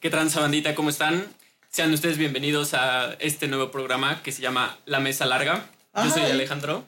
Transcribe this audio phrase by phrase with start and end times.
[0.00, 0.74] ¿Qué tranza bandita?
[0.74, 1.26] ¿Cómo están?
[1.70, 5.66] Sean ustedes bienvenidos a este nuevo programa que se llama La Mesa Larga.
[5.94, 6.22] Yo soy.
[6.22, 6.84] Alejandro.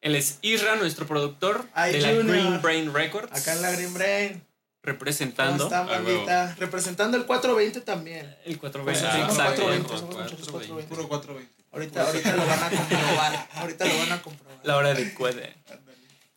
[0.00, 2.26] Él es Isra, nuestro productor Ay, de la Junior.
[2.26, 3.32] Green Brain Records.
[3.32, 4.32] Acá en la Green Brain.
[4.32, 4.42] ¿Cómo
[4.94, 5.88] representando están,
[6.28, 6.54] Ah?
[6.58, 8.34] Representando el 420 también.
[8.44, 9.34] el 4 Pues Exacto.
[9.34, 10.88] 420, somos muchos 420.
[10.88, 11.64] Puro 420.
[11.72, 13.48] Ahorita, ahorita lo van a comprobar.
[13.54, 14.58] Ahorita lo van a comprobar.
[14.62, 15.54] La hora de cuede.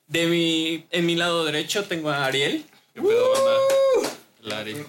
[0.08, 2.66] De mi, en mi lado derecho tengo a Ariel.
[2.94, 4.10] ¿Qué pedo, banda?
[4.42, 4.72] Lari.
[4.72, 4.86] El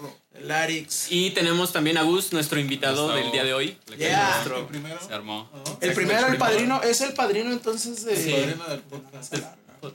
[0.51, 1.07] Arix.
[1.11, 3.21] Y tenemos también a Gus, nuestro invitado Gustavo.
[3.23, 3.77] del día de hoy.
[3.89, 4.31] Le Yeah.
[4.35, 4.99] Nuestro- el primero.
[5.07, 5.49] Se armó.
[5.81, 8.17] El primero, el padrino, es el padrino entonces de.
[8.17, 8.32] Sí.
[8.32, 9.35] Padrino del podcast.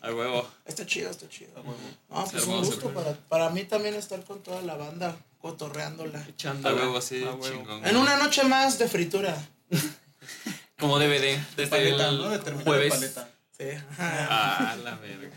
[0.02, 0.48] A huevo.
[0.66, 1.52] Está chido, está chido.
[1.58, 1.78] A huevo.
[2.10, 5.16] No, pues un armó, se gusto para, para mí también estar con toda la banda,
[5.40, 6.26] cotorreándola.
[6.28, 7.44] Echando A huevo, sí, a huevo.
[7.48, 7.86] chingón.
[7.86, 9.36] En una noche más de fritura.
[10.80, 11.40] Como DVD.
[11.56, 12.30] Desde paleta, el ¿no?
[12.30, 13.00] De terminar jueves.
[13.00, 13.30] de paleta.
[13.58, 13.66] Sí.
[13.98, 15.32] Ah, la verga.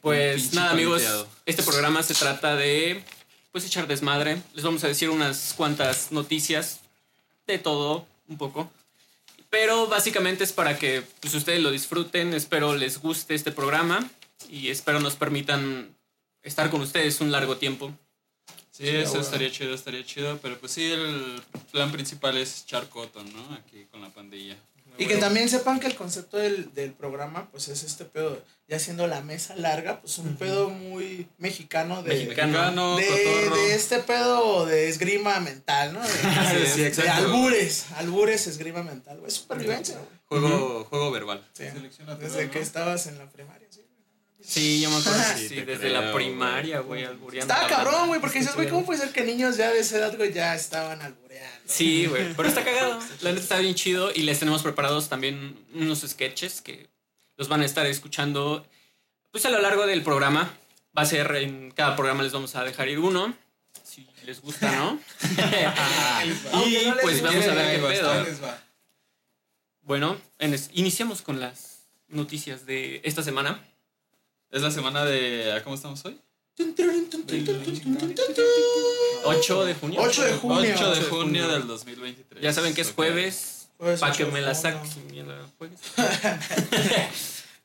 [0.00, 1.02] Pues nada, amigos.
[1.44, 3.02] Este programa se trata de
[3.56, 4.42] pues echar desmadre.
[4.52, 6.80] Les vamos a decir unas cuantas noticias
[7.46, 8.70] de todo, un poco.
[9.48, 12.34] Pero básicamente es para que pues, ustedes lo disfruten.
[12.34, 14.10] Espero les guste este programa
[14.50, 15.88] y espero nos permitan
[16.42, 17.90] estar con ustedes un largo tiempo.
[18.72, 19.24] Sí, eso bueno.
[19.24, 20.38] estaría chido, estaría chido.
[20.42, 21.40] Pero pues sí, el
[21.72, 23.54] plan principal es echar coto, ¿no?
[23.54, 24.58] Aquí con la pandilla.
[24.98, 28.78] Y que también sepan que el concepto del, del programa, pues es este pedo, ya
[28.80, 32.96] siendo la mesa larga, pues un pedo muy mexicano de, Mexicano.
[32.96, 36.02] De, este pedo de esgrima mental, ¿no?
[36.02, 39.28] De, Sí, sí, de albures, albures, esgrima mental, güey.
[39.28, 40.42] Es supervivencia, güey.
[40.42, 41.46] Juego, juego verbal.
[41.52, 41.64] Sí.
[42.18, 43.82] Desde que estabas en la primaria, sí.
[44.42, 47.52] Sí, yo me acuerdo que Sí, desde creo, la primaria, güey, albureando.
[47.52, 48.68] Estaba cabrón, güey, porque dices, güey.
[48.68, 51.62] ¿cómo puede ser que niños ya de esa edad, güey, ya estaban albureando?
[51.66, 52.32] Sí, güey.
[52.34, 52.98] Pero está cagado.
[53.22, 54.10] La neta está bien chido.
[54.14, 56.88] Y les tenemos preparados también unos sketches que
[57.36, 58.66] los van a estar escuchando
[59.30, 60.52] pues a lo largo del programa.
[60.96, 63.34] Va a ser en cada programa les vamos a dejar ir uno.
[63.84, 64.98] Si les gusta, ¿no?
[66.66, 68.10] Y no pues vamos a ver qué pedo.
[68.10, 68.58] ahí les va.
[69.82, 73.62] Bueno, en es- iniciamos con las noticias de esta semana.
[74.50, 75.52] Es la semana de.
[75.52, 76.18] ¿a ¿Cómo estamos hoy?
[79.24, 80.00] 8 de junio.
[80.00, 80.74] 8 de junio.
[80.74, 82.42] 8 de junio del 2023.
[82.42, 83.55] Ya saben que es jueves.
[83.78, 85.80] Para 8 que me la saques y me la juegues.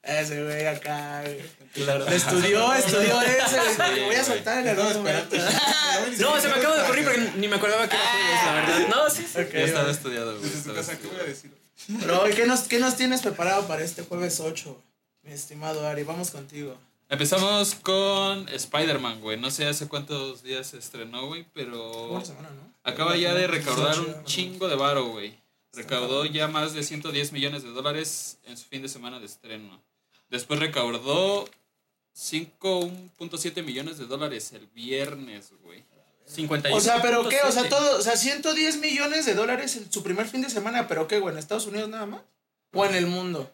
[0.04, 1.42] Ese güey acá, güey.
[1.74, 2.08] Claro.
[2.08, 4.06] Estudió, estudió ese, güey.
[4.06, 5.36] Voy a soltar en el momento.
[5.36, 5.38] esperando.
[6.20, 8.88] No, se me acaba de ocurrir porque ni me acordaba que era jueves, la verdad.
[8.90, 9.40] No, sí, sí.
[9.40, 10.50] Ok, Ya estaba estudiado, güey.
[10.50, 11.52] Desde tu estaba casa, ¿qué voy a decir?
[12.36, 14.84] ¿qué nos, ¿qué nos tienes preparado para este jueves 8?
[15.24, 16.76] Mi estimado Ari, vamos contigo.
[17.10, 19.38] Empezamos con Spider-Man, güey.
[19.40, 22.72] No sé hace cuántos días se estrenó, güey, pero Buena semana, ¿no?
[22.84, 25.38] acaba ya de recaudar un chingo de varo, güey.
[25.74, 29.82] Recaudó ya más de 110 millones de dólares en su fin de semana de estreno.
[30.30, 31.50] Después recaudó
[32.16, 35.84] 5.7 millones de dólares el viernes, güey.
[36.26, 36.78] 51.
[36.78, 37.40] O sea, ¿pero qué?
[37.48, 40.88] O sea, todo, o sea, 110 millones de dólares en su primer fin de semana,
[40.88, 41.34] ¿pero qué, güey?
[41.34, 42.22] ¿En Estados Unidos nada más?
[42.74, 43.52] ¿O en el mundo?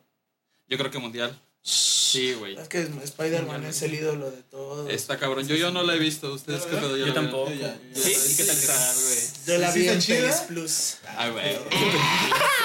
[0.67, 1.39] Yo creo que mundial.
[1.61, 2.57] Sí, güey.
[2.57, 4.87] Es que Spider-Man es el ídolo de todo.
[4.87, 5.45] Está cabrón.
[5.47, 6.31] Yo, yo no la he visto.
[6.33, 6.95] ¿Ustedes qué pedo?
[6.95, 7.49] Yo la tampoco.
[7.49, 7.77] Yo yo ya.
[7.93, 8.13] ¿Sí?
[8.15, 9.19] Sí, ¿Y qué tal que güey?
[9.45, 10.01] Yo la ¿Sí vi en?
[10.01, 10.97] Pelis Plus.
[11.17, 11.57] Ah, güey.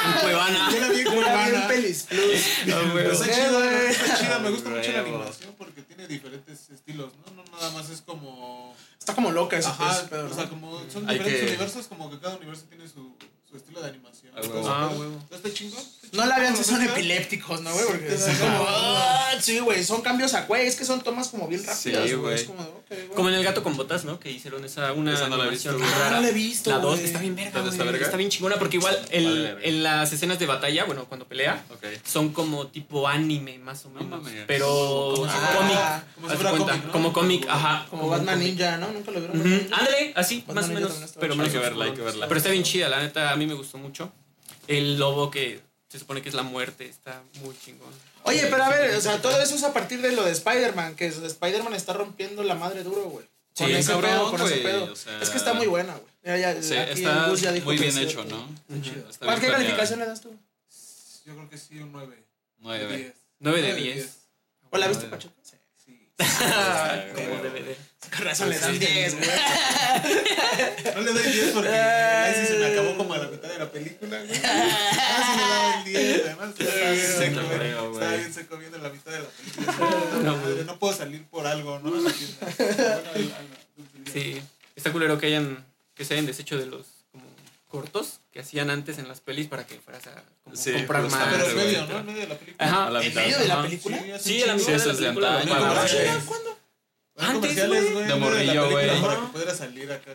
[0.05, 0.69] En Cuevana.
[0.73, 1.69] Yo la vi Yo en Cuevana.
[1.69, 2.41] Pelis Plus.
[2.65, 3.87] Pero está ¿Qué, chida, güey?
[3.91, 7.43] está chida, me gusta mucho la animación porque tiene diferentes estilos, ¿no?
[7.43, 8.75] No nada más es como...
[8.99, 10.35] Está como loca ese Ajá, ese pedo, o ¿no?
[10.35, 13.17] sea, como son diferentes que- universos, como que cada universo tiene su,
[13.51, 14.33] su estilo de animación.
[14.37, 15.23] Ah, pero- huevo.
[15.31, 15.83] Está chingón.
[16.13, 16.91] No la vean si son ¿no?
[16.91, 17.87] epilépticos, ¿no, güey?
[17.87, 18.65] Porque Sí, te como.
[18.69, 20.67] "Ah", Sí, güey, son cambios a güey.
[20.67, 22.15] Es que son tomas como bien rápidas, Sí, güey.
[22.15, 22.35] güey.
[22.35, 23.09] Es como, güey.
[23.15, 24.21] Como en El Gato con Botas, ¿no?
[24.21, 26.07] Que hicieron esa una Esa no la he visto, rara.
[26.07, 27.07] Ah, no la he visto, La 2 güey.
[27.07, 28.05] está bien verga, ¿Está- verga?
[28.05, 31.65] Está bien chingona porque igual el, en las escenas de batalla, bueno, cuando pelea,
[32.05, 34.21] son como tipo anime, más o menos.
[34.47, 35.79] pero Como si cómic.
[36.15, 36.93] como cuenta, cómic, ¿no?
[36.93, 37.87] Como cómic, ajá.
[37.89, 38.39] Como Batman.
[38.39, 38.93] Ninja, ¿no?
[38.93, 39.41] Nunca lo vieron.
[39.73, 40.93] Ándale, así, más o menos.
[41.19, 42.29] Pero Hay que verla, hay que verla.
[42.29, 44.13] Pero está bien chida, la neta, a mí me gustó mucho.
[44.69, 45.61] El lobo que
[45.93, 47.93] se supone que es la muerte, está muy chingón.
[48.23, 50.95] Oye, pero a ver, o sea, todo eso es a partir de lo de Spider-Man,
[50.97, 53.27] que Spider-Man está rompiendo la madre duro, güey.
[53.55, 54.93] Con Sí, ese cabrón, pedo, con ese güey, pedo.
[54.93, 56.07] o sea- es que está muy buena, güey.
[56.23, 58.31] Mira, ya, Sí, aquí está ya dijo muy bien hecho, güey.
[58.33, 58.83] ¿no?
[58.83, 59.11] chido.
[59.11, 60.35] Está ¿Cuál qué calificación le das tú?
[61.27, 62.17] Yo creo que sí, un 9.
[62.61, 62.97] Nueve.
[62.97, 63.13] 10.
[63.41, 64.17] 9 de Nueve 10.
[64.71, 65.07] ¿O la viste.
[65.09, 65.35] Pachuca?
[65.45, 65.57] Sí.
[65.85, 66.09] Sí.
[67.15, 67.77] Como DVD.
[68.15, 69.31] Con razón le das 10, güey.
[70.95, 73.59] No le doy 10 porque ahí sí se me acabó como a la mitad de
[73.59, 74.41] la película, güey.
[74.45, 76.55] Ah, sí le daba el 10, además.
[76.59, 80.63] Estaba bien seco, viendo la mitad de la película.
[80.67, 81.93] No, puedo salir por algo, ¿no?
[84.13, 84.41] Sí,
[84.77, 85.65] está culero que hayan
[85.95, 87.25] que se hayan deshecho de los como
[87.69, 91.13] cortos que hacían antes en las pelis para que fueras a como Sí, comprar más.
[91.13, 91.99] justamente, Pero en medio, ¿no?
[91.99, 92.67] En medio de la película.
[92.69, 93.03] Ajá.
[93.03, 94.19] ¿En medio de la película?
[94.19, 95.43] Sí, a la mitad de la película.
[95.49, 96.59] Ah, ¿Cuándo?
[97.19, 98.07] Ah, Antes, comerciales, güey.
[98.07, 99.01] De morrillo, güey.
[99.01, 100.13] Para que pudieras salir acá.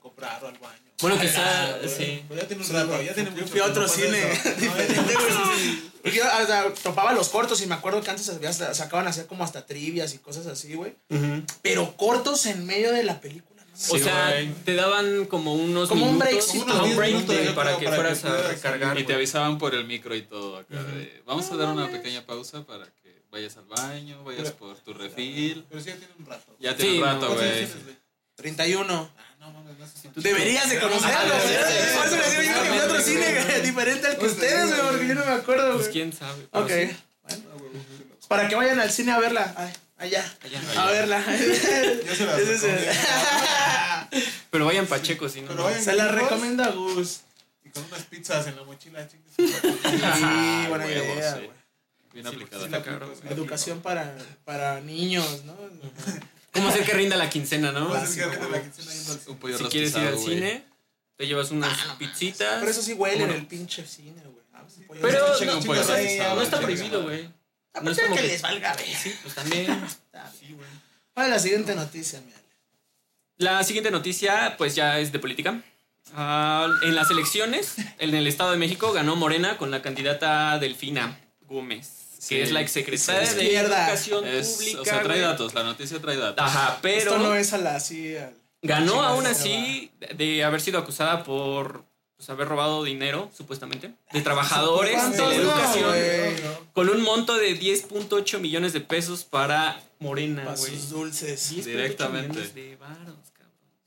[0.00, 0.78] comprar o al baño.
[1.02, 1.88] Bueno, Ah, quizá, güey.
[1.88, 2.22] sí.
[2.28, 4.20] Pero ya tiene un rato, ya tiene Yo mucho fui a que otro cine
[4.58, 5.90] diferente, güey.
[6.02, 8.24] Porque yo o sea, topaba los cortos y me acuerdo que antes
[8.72, 10.94] sacaban así como hasta trivias y cosas así, güey.
[11.62, 13.94] Pero cortos en medio de la película, ¿no?
[13.94, 14.32] O sea,
[14.64, 16.66] te daban como unos Como un breakcito.
[16.72, 18.98] ajá, un break 10 minutos, de- yo para que para que fueras a pudieras recargar.
[18.98, 22.24] Y te avisaban por el micro y todo acá de, vamos a dar una pequeña
[22.24, 22.99] pausa para que
[23.30, 25.64] vayas al baño, vayas por tu refil.
[25.68, 26.56] Pero sí ya tiene un rato.
[26.58, 27.66] Ya tiene Sí, un rato, ¿Cuántos años güey.
[27.66, 27.96] tienes, güey?
[28.36, 29.10] 31.
[29.18, 31.96] Ah, no mames, no sé si tú- Deberías de conocerlo, Ajá, güey.
[31.96, 34.68] Por eso les digo yo que a otro cine güey, diferente al que Pues, ustedes,
[34.70, 36.46] güey, porque yo no me acuerdo, Pues quién sabe.
[36.50, 36.70] pero Ok.
[36.70, 36.96] sí.
[37.22, 39.52] Bueno, Ah, lo- para que vayan al cine a verla.
[39.56, 40.36] Ay, allá.
[40.42, 40.60] Allá.
[40.82, 41.24] A verla.
[41.36, 42.92] Yo se las recomiendo.
[44.50, 45.48] Pero vayan Pacheco, si no.
[45.48, 47.20] Pero vayan Se la recomienda Gus.
[47.64, 49.32] Y con unas pizzas en la mochila, chingues.
[49.62, 51.50] Sí, buena idea, güey.
[52.12, 52.36] Bien Sí,
[52.70, 53.32] la güey.
[53.32, 55.54] Educación para, para niños, ¿no?
[56.52, 57.88] ¿Cómo hacer que rinda la quincena, no?
[57.88, 59.36] Pues es que ahorita la quincena yendo al Un cine.
[59.40, 60.26] pollo Si quieres ir al güey.
[60.26, 60.64] cine,
[61.16, 62.56] te llevas unas pizzitas.
[62.58, 64.44] Pero eso sí huele en el pinche cine, güey.
[64.52, 67.28] Ah, sí, pollo Pero no, un pollo o sea, rostizado, no está prohibido, güey.
[67.82, 68.86] No es como que que- les valga ver.
[68.96, 69.66] Sí, pues también.
[70.40, 70.68] Sí, güey.
[71.14, 72.42] ¿Cuál es la siguiente noticia, mi Ale?
[73.38, 75.62] La siguiente noticia, pues ya es de política.
[76.14, 81.20] Ah, en las elecciones, en el Estado de México, ganó Morena con la candidata Delfina
[81.42, 82.34] Gómez, Sí.
[82.36, 83.84] que es la exsecretaria de Izquierda.
[83.86, 84.80] Educación Es, Pública.
[84.82, 85.20] o sea, trae güey.
[85.22, 86.44] datos, la noticia trae datos.
[86.44, 88.14] Ajá, pero Esto no es a la así.
[88.62, 91.82] ganó Chingada aún así de haber sido acusada por
[92.16, 97.34] pues, haber robado dinero, supuestamente, de trabajadores de ¿Cuántos la no, educación, con un monto
[97.36, 100.72] de 10.8 millones de pesos para Morena, Para güey.
[100.76, 101.50] sus dulces.
[101.52, 102.40] 10.8 Directamente.
[102.48, 103.16] de cabrón.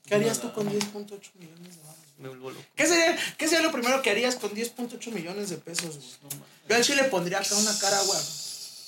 [0.06, 2.03] ¿Qué harías tú con 10.8 millones de dólares?
[2.18, 2.62] Me vuelvo loco.
[2.76, 6.34] ¿Qué sería, ¿Qué sería lo primero que harías con 10.8 millones de pesos, güey?
[6.68, 8.18] Yo al chile pondría acá una cara, güey.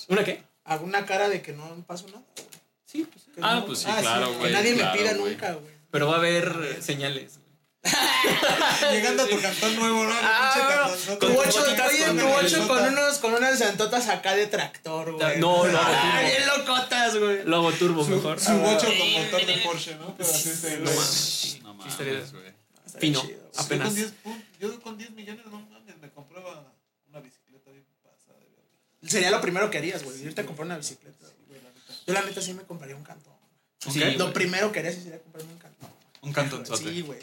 [0.08, 0.42] ¿Una qué?
[0.64, 2.46] Alguna cara de que no pasó nada, güey.
[2.86, 3.30] Sí, pues sí.
[3.34, 5.32] Que Ah, no- pues sí, ah, claro, Que güey, nadie claro, me pida güey.
[5.32, 5.74] nunca, güey.
[5.90, 7.32] Pero va a haber eh, señales.
[7.38, 7.46] güey.
[8.92, 10.14] Llegando a tu cantón nuevo, ¿no?
[10.22, 11.26] Ah, cantonzote.
[11.26, 14.34] Tu Con ocho, botitas oye, con tu el ocho con unos, con unas santotas acá
[14.34, 15.38] de tractor, güey.
[15.38, 16.28] No, no, Ah, no.
[16.28, 17.44] bien locotas, güey.
[17.44, 18.40] Lo hago turbo mejor.
[18.40, 20.14] Su bocho con motor de Porsche, ¿no?
[20.16, 21.58] Pero así se No mames.
[21.62, 22.55] No mames, güey.
[22.98, 23.20] Fino.
[23.20, 23.52] chido, güey.
[23.54, 23.86] Yo Apenas.
[23.88, 26.72] con 10 pun- Yo con 10 millones, no mames, me compraba
[27.08, 28.38] una bicicleta bien pasada
[29.02, 29.08] de.
[29.08, 30.22] Sería lo primero que harías, güey.
[30.22, 31.26] Irte a comprar una bicicleta.
[31.48, 31.70] Güey, la.
[32.06, 33.34] Yo la neta sí me compraría un cantón.
[33.88, 34.00] Sí.
[34.00, 34.32] Lo güey.
[34.32, 35.90] primero que haría sí sería comprarme un cantón.
[36.22, 36.90] Un cantonzote.
[36.90, 37.20] Sí, güey.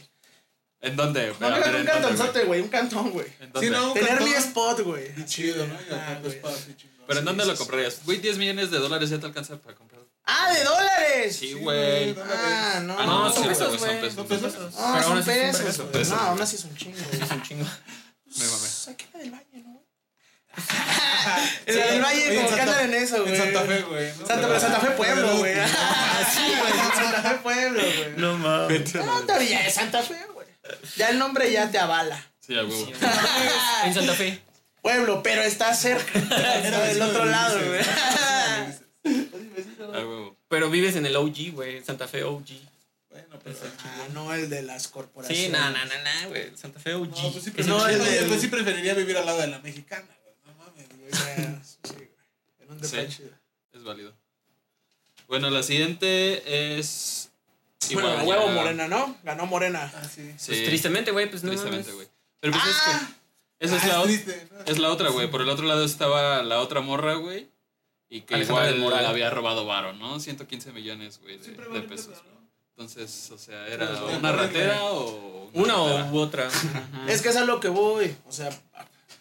[0.82, 1.34] ¿En dónde?
[1.40, 2.62] No, no, un cantonzote, güey.
[2.62, 3.28] Un cantón, güey.
[3.60, 4.30] Sí, no, Tener cantón.
[4.30, 5.12] mi spot, güey.
[5.18, 5.78] Y chido, ¿no?
[5.92, 6.20] Ah.
[6.22, 7.60] ¿Pero en Sí, dónde sí, lo sí.
[7.60, 8.02] comprarías?
[8.06, 9.93] Güey, 10 millones de dólares ya te alcanza para comprar.
[10.26, 11.36] ¡Ah, de dólares!
[11.36, 12.16] Sí, güey.
[12.18, 12.98] Ah, no.
[12.98, 14.14] Ah, no, son sí, pesos, güey, son pesos.
[14.14, 14.74] ¿Son son pesos?
[14.78, 16.98] Ah, Pero son pesos, No, aún así es un chingo.
[16.98, 17.66] Es un chingo.
[17.66, 18.60] Me mamé.
[18.60, 19.84] Pues aquí en la del Valle, ¿no?
[21.66, 23.34] En del Valle, como andan en eso, güey.
[23.36, 24.08] En Santa Fe, güey.
[24.18, 24.28] ¿no?
[24.28, 25.54] Santa, pero Santa Fe Pueblo, güey.
[25.54, 28.14] Sí, güey, en Santa Fe Pueblo, güey.
[28.18, 28.96] No mames.
[28.96, 30.48] No, todavía es Santa Fe, güey.
[30.96, 32.24] Ya el nombre ya te avala.
[32.40, 32.92] Sí, a huevo.
[33.86, 34.42] En Santa Fe.
[34.82, 36.20] Pueblo, pero está cerca.
[36.20, 37.80] Está del otro lado, güey.
[40.54, 41.84] Pero vives en el OG, güey.
[41.84, 42.46] Santa Fe OG.
[43.10, 43.58] Bueno, pero.
[43.84, 45.46] Ah, no el de las corporaciones.
[45.46, 46.56] Sí, no, no, no, no, güey.
[46.56, 47.08] Santa Fe OG.
[47.10, 49.48] No, pues sí, Es no, el el del- pues sí preferiría vivir al lado de
[49.48, 50.36] la mexicana, güey.
[50.46, 51.12] No mames, güey.
[51.84, 52.10] Sí, güey.
[52.60, 52.98] En un Sí.
[53.10, 53.30] chido.
[53.74, 54.14] Es válido.
[55.28, 57.30] Bueno, la siguiente es.
[57.92, 59.18] Bueno, igual a huevo ya- Morena, ¿no?
[59.24, 59.92] Ganó Morena.
[59.96, 60.32] Ah, sí.
[60.38, 61.50] Sí, Pues tristemente, güey, pues no.
[61.50, 62.08] tristemente, güey.
[62.40, 62.70] Pero pues Ah.
[62.70, 63.66] es que.
[63.66, 64.66] Esa es Ah, la, ot- triste, ¿no?
[64.66, 65.30] es la otra, güey.
[65.32, 67.48] Por el otro lado estaba la otra morra, güey.
[68.10, 69.06] Y que Alejandra del igual Moral.
[69.08, 70.20] había robado varo, ¿no?
[70.20, 72.22] 115 millones, güey, de, pesos.
[72.76, 75.50] Entonces, o sea, era una ratera o.
[75.54, 76.50] Una u otra.
[77.08, 78.16] Es que es a lo que voy.
[78.28, 78.50] O sea,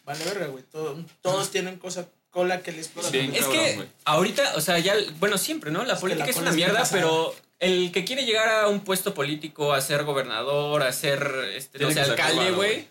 [0.05, 0.65] vale verga, güey.
[0.65, 3.11] Todo- todos tienen cosa cola que les pasa.
[3.11, 5.85] Bien, Es cabrón, que ahorita, o sea, ya, bueno, siempre, ¿no?
[5.85, 9.13] La Es política la es una mierda, pero el que quiere llegar a un puesto
[9.13, 12.89] político, a ser gobernador, a ser, este, no sacar alcalde, güey.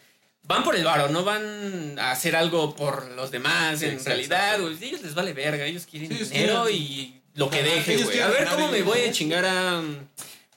[0.52, 4.56] Van por el varo, no van a hacer algo por los demás, Sí, en realidad,
[4.56, 4.64] exacto.
[4.76, 4.84] güey.
[4.90, 8.20] Ellos les vale verga, ellos quieren Sí, dinero y lo que deje, güey.
[8.20, 9.82] A ver cómo me voy a chingar a,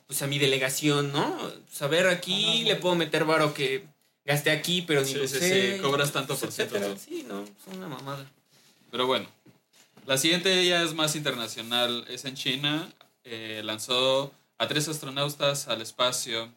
[0.07, 1.37] pues, a mi delegación, ¿no?
[1.67, 3.85] Pues a ver, aquí Ajá, le puedo meter varo que
[4.25, 5.79] gasté aquí, pero ni Sí, lo sé.
[5.83, 6.97] cobras tanto por ciento, ¿no?
[6.97, 8.25] Sí, no, es una mamada.
[8.91, 9.27] Pero bueno,
[10.07, 12.05] la siguiente ya es más internacional.
[12.09, 12.89] Es en China.
[13.25, 16.53] Eh, lanzó a tres astronautas al espacio.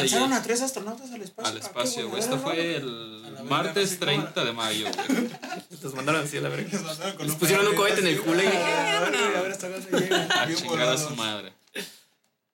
[0.00, 1.50] Lanzaron a tres astronautas al espacio.
[1.50, 2.20] al Ah, espacio, güey.
[2.22, 5.28] Esto fue el martes no sé cómo 30 de mayo, güey.
[5.82, 6.68] Los mandaron así a la verga.
[6.72, 9.42] Les mandaron con Les pusieron un cohete en el culo y- Ah, a ver, a
[9.42, 10.28] ver hasta cuándo llega.
[10.42, 11.52] A chingar a su madre.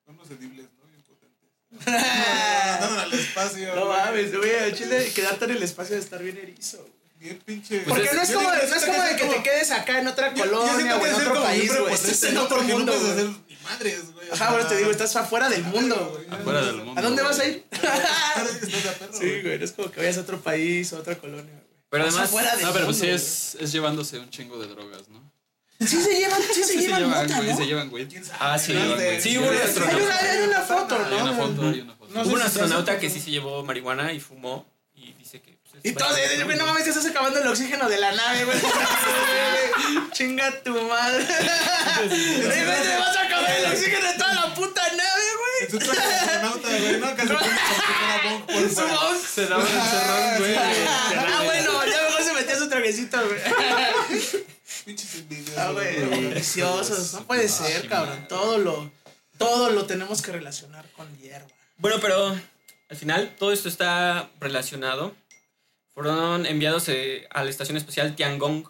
[0.07, 0.87] Son unos edibles, ¿no?
[0.87, 1.87] Bien potentes.
[1.87, 3.75] Mandaron al espacio.
[3.75, 6.79] No mames, güey, a Chile quedarte en el espacio de estar bien erizo.
[6.79, 6.91] güey.
[7.21, 7.81] Bien pinche.
[7.81, 10.33] Porque es- no es como, es de es que como- te quedes acá en otra
[10.33, 11.95] colonia o en es otro país, güey.
[11.95, 12.93] Estás en otro Porque no mundo,
[13.71, 14.29] madres, güey.
[14.31, 16.41] Ajá, ahora te digo, estás afuera del mundo, güey.
[16.41, 16.99] Afuera del mundo.
[16.99, 17.65] ¿A dónde vas a ir?
[19.13, 21.71] Sí, güey, no es como que vayas a otro país o a otra colonia, güey.
[21.89, 25.09] Pero además, afuera del No, pero pues sí es, es llevándose un chingo de drogas,
[25.09, 25.31] ¿no?
[25.81, 27.57] Sí se llevan, sí se llevan mota, güey, ¿no?
[27.57, 28.07] se llevan, güey.
[28.39, 29.21] Ah, sí, güey.
[29.21, 30.05] Sí, hubo un Hay astronauta.
[30.05, 31.37] una, hay una foto, Hay una ¿no?
[31.37, 32.13] foto, hay una foto.
[32.15, 34.67] No Hubo un astronauta que sí se llevó marihuana y fumó
[35.83, 35.91] y dice que...
[35.91, 38.13] es Y todo, bastante de, güey, no mames, te estás acabando el oxígeno de la
[38.13, 38.59] nave, güey.
[40.13, 41.25] Chinga tu madre.
[41.25, 45.81] Te vas a acabar el oxígeno de toda la puta nave, güey.
[45.81, 47.15] Güey, ¿no?
[47.17, 48.93] Que se pone como si fuera Bong por Su fuera.
[48.95, 49.19] voz.
[49.23, 50.55] Se daba el encerrón, güey.
[50.57, 53.41] Ah, bueno, ya mejor se metía su traguecito, güey.
[54.85, 55.09] Pinches.
[55.57, 57.13] Ah, güey, deliciosos.
[57.15, 58.27] No puede ser, cabrón.
[58.29, 58.91] Todo lo,
[59.39, 61.47] todo lo tenemos que relacionar con hierba.
[61.77, 62.37] Bueno, pero
[62.89, 65.15] al final todo esto está relacionado.
[65.95, 68.69] Fueron enviados eh, a la estación espacial Tiangong.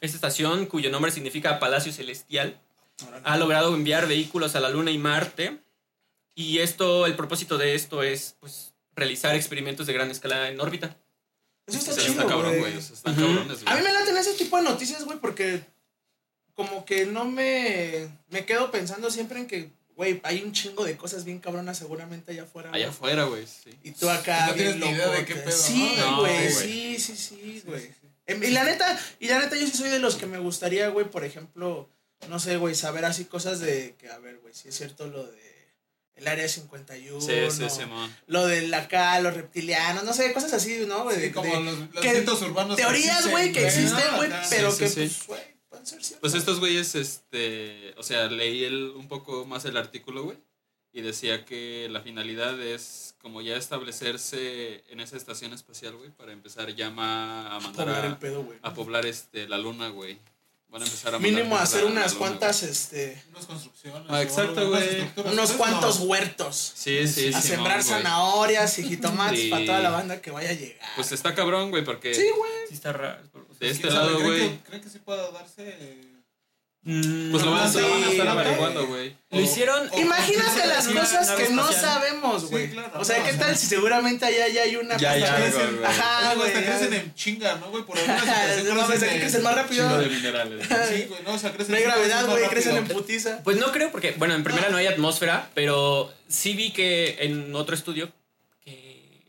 [0.00, 2.60] Esta estación, cuyo nombre significa Palacio Celestial,
[3.24, 5.58] ha logrado enviar vehículos a la Luna y Marte.
[6.34, 10.96] Y esto, el propósito de esto es pues, realizar experimentos de gran escala en órbita.
[11.66, 12.74] Eso está chido, está cabrón, güey.
[13.04, 15.64] cabrones, A mí me laten ese tipo de noticias, güey, porque
[16.54, 20.96] como que no me, me quedo pensando siempre en que, güey, hay un chingo de
[20.96, 22.70] cosas bien cabronas seguramente allá afuera.
[22.70, 22.82] güey.
[22.82, 23.70] Allá afuera, güey, sí.
[23.82, 26.20] Y tú acá, No tienes ni idea de qué pedo, Sí, ¿no?
[26.20, 26.52] Güey, güey.
[26.52, 27.90] sí, sí, sí, güey.
[28.26, 30.88] Em, Y la neta, y la neta, yo sí soy de los que me gustaría,
[30.88, 31.88] güey, por ejemplo,
[32.28, 35.24] no sé, güey, saber así cosas de que, a ver, güey, si es cierto lo
[35.26, 35.54] de
[36.16, 38.14] el área 51, Sí, sí, Simón.
[38.28, 41.20] lo de acá, los reptilianos, no sé, cosas así, ¿no, güey?
[41.20, 42.76] Sí, como de- los, los que- urbanos.
[42.76, 44.46] teorías, güey, que existen, güey, Ajá.
[44.48, 45.22] pero Sí, que, sí, pues, sí.
[45.26, 45.40] güey,
[46.20, 50.38] Pues estos güeyes, este, o sea, leí el, un poco más el artículo, güey,
[50.92, 56.32] y decía que la finalidad es como ya establecerse en esa estación espacial, güey, para
[56.32, 60.18] empezar ya a mandar Poblar el a, pedo, a poblar este, la luna, güey.
[60.74, 64.02] Van a empezar a Mínimo hacer la- a la unas cuantas, este, Unas construcciones.
[64.10, 65.08] Ah, exacto, güey.
[65.24, 66.06] unos cuantos no.
[66.06, 66.72] huertos.
[66.74, 67.88] Sí, sí, a Simón, sembrar güey.
[67.88, 69.50] zanahorias y jitomates Sí.
[69.50, 70.88] para toda la banda que vaya a llegar.
[70.96, 72.50] Pues está cabrón, güey, porque sí, güey.
[72.68, 73.22] Sí está raro.
[73.60, 75.96] de este lado, ¿Creen güey, que- ¿Creen que sí pueda darse?
[76.86, 77.66] Mm, pues lo van a,
[78.10, 79.16] estar averiguando, güey.
[79.30, 79.88] Lo hicieron.
[79.90, 82.70] o- Imagínate o- las cosas que no sabemos, Sí, güey.
[82.72, 85.84] claro, o sea, ¿qué tal si seguramente allá ya hay una Ya, ya, güey.
[85.84, 86.48] Ajá, güey.
[86.48, 87.84] hasta crecen en chinga, ¿no, güey?
[87.84, 89.88] Por alguna situación No crecen más rápido.
[89.88, 90.68] Chingo de minerales.
[90.68, 90.80] güey.
[90.88, 93.40] Sí, güey, no, o sea, crecen No hay gravedad, güey, crecen en putiza.
[93.42, 97.54] Pues no creo, porque, bueno, en primera no hay atmósfera, pero sí vi que en
[97.54, 98.12] otro estudio
[98.62, 99.22] que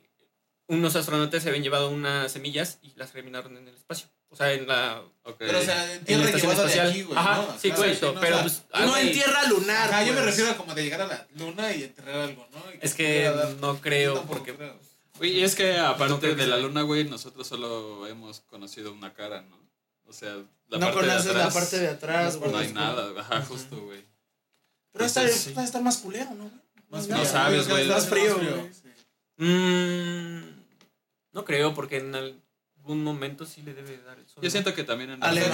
[0.67, 4.07] unos astronautas se habían llevado unas semillas y las germinaron en el espacio.
[4.35, 5.01] O sea, en la.
[5.37, 6.89] Pero, o sea, en en la tierra de espacial.
[6.89, 7.17] aquí, güey.
[7.17, 7.57] Ajá, ¿no?
[7.57, 8.63] sí, Claro, sí, no, pero o sea, pues.
[8.73, 9.89] ah, no güey, en tierra lunar.
[9.89, 10.25] Ajá, yo me pues.
[10.25, 12.59] refiero a como de llegar a la luna y enterrar algo, ¿no?
[12.73, 14.53] Y Es que no creo, porque.
[14.53, 14.77] creo.
[15.17, 19.41] Güey, y es que aparte de la luna, güey, nosotros solo hemos conocido una cara,
[19.43, 19.57] ¿no?
[20.05, 20.35] O sea,
[20.67, 21.45] la No parte de conoces atrás.
[21.45, 22.51] la parte de atrás, güey.
[22.51, 24.03] No hay nada, ajá, justo, güey.
[24.91, 25.53] Pero está, sí.
[25.57, 26.51] estar más culero, ¿no?
[26.89, 27.83] Más No sabes, güey.
[27.83, 28.69] está Más frío, güey.
[29.37, 30.63] Mm,
[31.33, 32.13] no creo, porque en
[32.85, 34.43] algún momento sí le debe dar el sol.
[34.43, 35.49] Yo siento que también en Ale la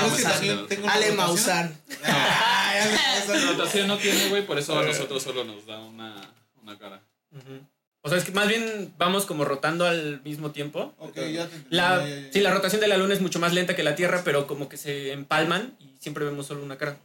[1.15, 1.77] Maussan.
[2.03, 3.57] Ale rotación.
[3.57, 6.13] Rotación no tiene, güey, por eso a nosotros solo nos da una,
[6.61, 7.01] una cara.
[7.31, 7.65] Ujú.
[8.01, 10.93] O sea, es que más bien vamos como rotando al mismo tiempo.
[10.97, 12.33] Ok, ya te La, ya, ya, ya.
[12.33, 14.67] sí, la rotación de la luna es mucho más lenta que la Tierra, pero como
[14.67, 16.97] que se empalman y siempre vemos solo una cara.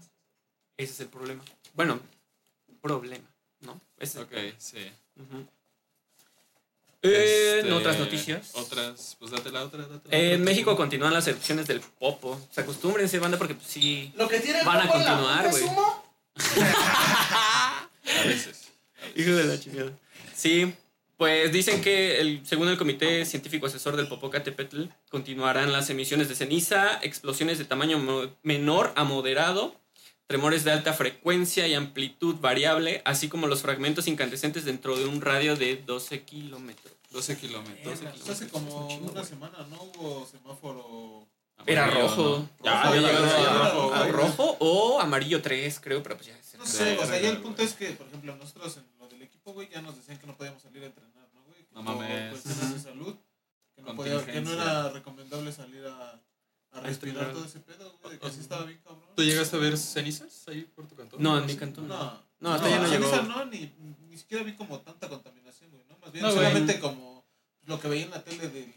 [0.76, 1.44] Ese es el problema.
[1.74, 2.00] Bueno,
[2.80, 3.28] problema,
[3.60, 3.80] ¿no?
[3.98, 4.54] Ese es el Ok, problema.
[4.58, 4.90] sí.
[5.20, 5.46] Ujú.
[7.14, 8.50] Eh, en Este, otras noticias.
[8.54, 10.34] Otras, pues date la otra, date la Eh, otra.
[10.34, 12.40] en México continúan las erupciones del Popo.
[12.50, 14.12] Se acostúmbrense, banda, porque pues, sí.
[14.16, 15.64] Lo que tiene el Van a popo continuar, güey.
[17.24, 18.68] A veces.
[19.14, 19.92] Hijo de la chingada.
[20.34, 20.72] Sí,
[21.16, 26.34] pues dicen que el, según el Comité Científico Asesor del Popocatépetl, continuarán las emisiones de
[26.34, 27.98] ceniza, explosiones de tamaño
[28.42, 29.74] menor a moderado,
[30.26, 35.20] tremores de alta frecuencia y amplitud variable, así como los fragmentos incandescentes dentro de un
[35.20, 36.92] radio de 12 kilómetros.
[37.10, 38.00] 12 kilómetros.
[38.28, 39.82] Hace como una semana, ¿no?
[39.82, 41.26] Hubo semáforo.
[41.66, 42.38] Era Amarillo, rojo.
[42.58, 42.64] ¿no?
[42.64, 43.12] Ya Rojo, ya,
[44.12, 46.42] ya, o amarillo 3, creo, pero pues ya.
[46.42, 49.08] se- No sé, o sea, ya el punto es que, por ejemplo, nosotros en lo
[49.08, 51.60] del equipo, güey, ya nos decían que no podíamos salir a entrenar, ¿no, güey?
[51.64, 52.30] Que No por mames.
[52.42, 53.14] cuestiones de salud,
[53.74, 56.20] que no, podía, que no era recomendable salir a,
[56.72, 57.32] a respirar entrenar.
[57.34, 59.04] todo ese pedo, güey, que así estaba bien cabrón.
[59.16, 61.22] ¿Tú llegaste a ver cenizas ahí por tu cantón?
[61.22, 61.88] No, en mi cantón.
[61.88, 63.28] No, No, hasta ya no ceniza llegó.
[63.34, 63.72] no, ni,
[64.08, 65.96] ni siquiera vi como tanta contaminación, güey, ¿no?
[65.98, 66.38] Más bien No, güey.
[66.44, 67.24] solamente como
[67.64, 68.72] lo que veía en la tele de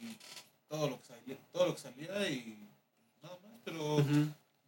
[0.68, 2.58] todo lo que salía, todo lo que salía y
[3.22, 4.04] nada más, pero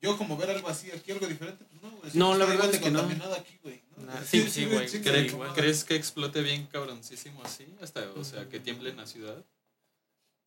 [0.02, 2.12] yo como ver algo así aquí, algo diferente, pues no, güey.
[2.16, 3.00] No, la verdad es que no.
[3.00, 4.06] contaminado aquí, güey, ¿no?
[4.12, 5.50] Nah, sí, sí, güey, sí, sí, igual.
[5.50, 5.56] sí.
[5.56, 7.68] ¿Crees que explote bien cabroncísimo así?
[7.82, 9.44] Hasta, o sea, que tiemble en la ciudad.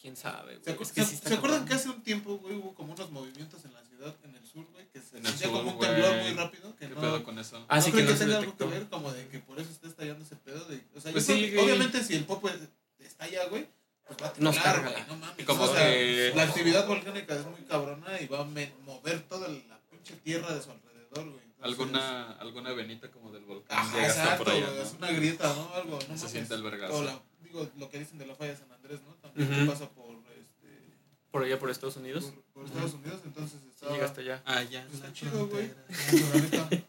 [0.05, 0.77] Quién sabe, ¿Se, güey.
[0.77, 3.11] acu- Es que se- sí se acuerdan que hace un tiempo, güey, hubo como unos
[3.11, 6.33] movimientos en la ciudad, en el sur, güey, que se sur, como un temblor muy
[6.35, 6.77] rápido?
[6.77, 7.65] Que ¿Qué no, pedo con eso?
[7.69, 9.39] Ah, ¿no sí, que creen no que se tenga algo que ver como de que
[9.39, 10.63] por eso está estallando ese pedo?
[10.67, 11.65] De, o sea, Pues yo sí, creo- güey.
[11.65, 12.51] obviamente si el popo
[12.99, 13.67] estalla, güey,
[14.07, 14.91] pues va a Nos temblar, carga.
[14.91, 15.47] güey, no mames.
[15.47, 19.23] Como o sea, que- la actividad volcánica es muy cabrona y va a me- mover
[19.23, 21.45] toda la pinche tierra de su alrededor, güey.
[21.57, 25.73] Entonces, Alguna, alguna venita como del volcán Ajá, exacto, por allá, es una grieta, ¿no?
[25.73, 27.23] Algo, no Se siente el vergazo.
[27.55, 29.15] Digo, lo que dicen de la falla de San Andrés, ¿no?
[29.15, 29.71] También Ujú.
[29.71, 30.97] pasa por, este,
[31.31, 32.25] Por allá, por Estados Unidos.
[32.25, 34.43] por, por Estados Unidos, entonces Sí, está, llega hasta allá.
[34.45, 34.85] Ah, ya.
[34.93, 35.71] está la chido, güey.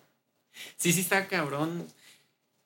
[0.78, 1.86] Sí, sí está cabrón.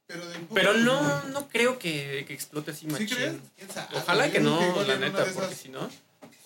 [0.08, 3.08] Pero, Pero pues, no, no creo que, que explote así ¿Sí machín.
[3.10, 3.36] crees?
[3.58, 3.98] ¿Quién sabe?
[3.98, 5.90] Ojalá que no, igual la neta, de porque esas- si no,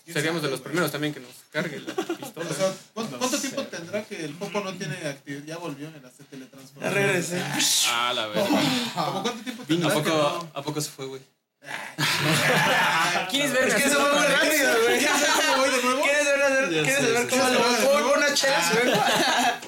[0.05, 2.50] ¿quién seríamos de los primeros también que nos cargue la pistola.
[2.50, 5.43] O sea, ¿cuánto, cuánto tiempo tendrá que el Popo no tiene actividad?
[5.45, 6.81] Ya volvió en la se teletransportó.
[6.89, 7.41] Ya regresé.
[7.89, 8.48] Ah, la verga.
[8.95, 10.51] ¿Cómo cuánto tiempo ¿A tendrá que poco, no?
[10.53, 11.22] ¿A poco se fue, güey?
[13.29, 13.75] ¿Quieres Es ver?
[13.75, 15.00] que se fue muy rápido, güey.
[15.00, 16.01] ¿Quieres ver?
[16.03, 19.60] ¿Quieres ver, Ya ¿quieres sé, ver sí, cómo lo por una chela?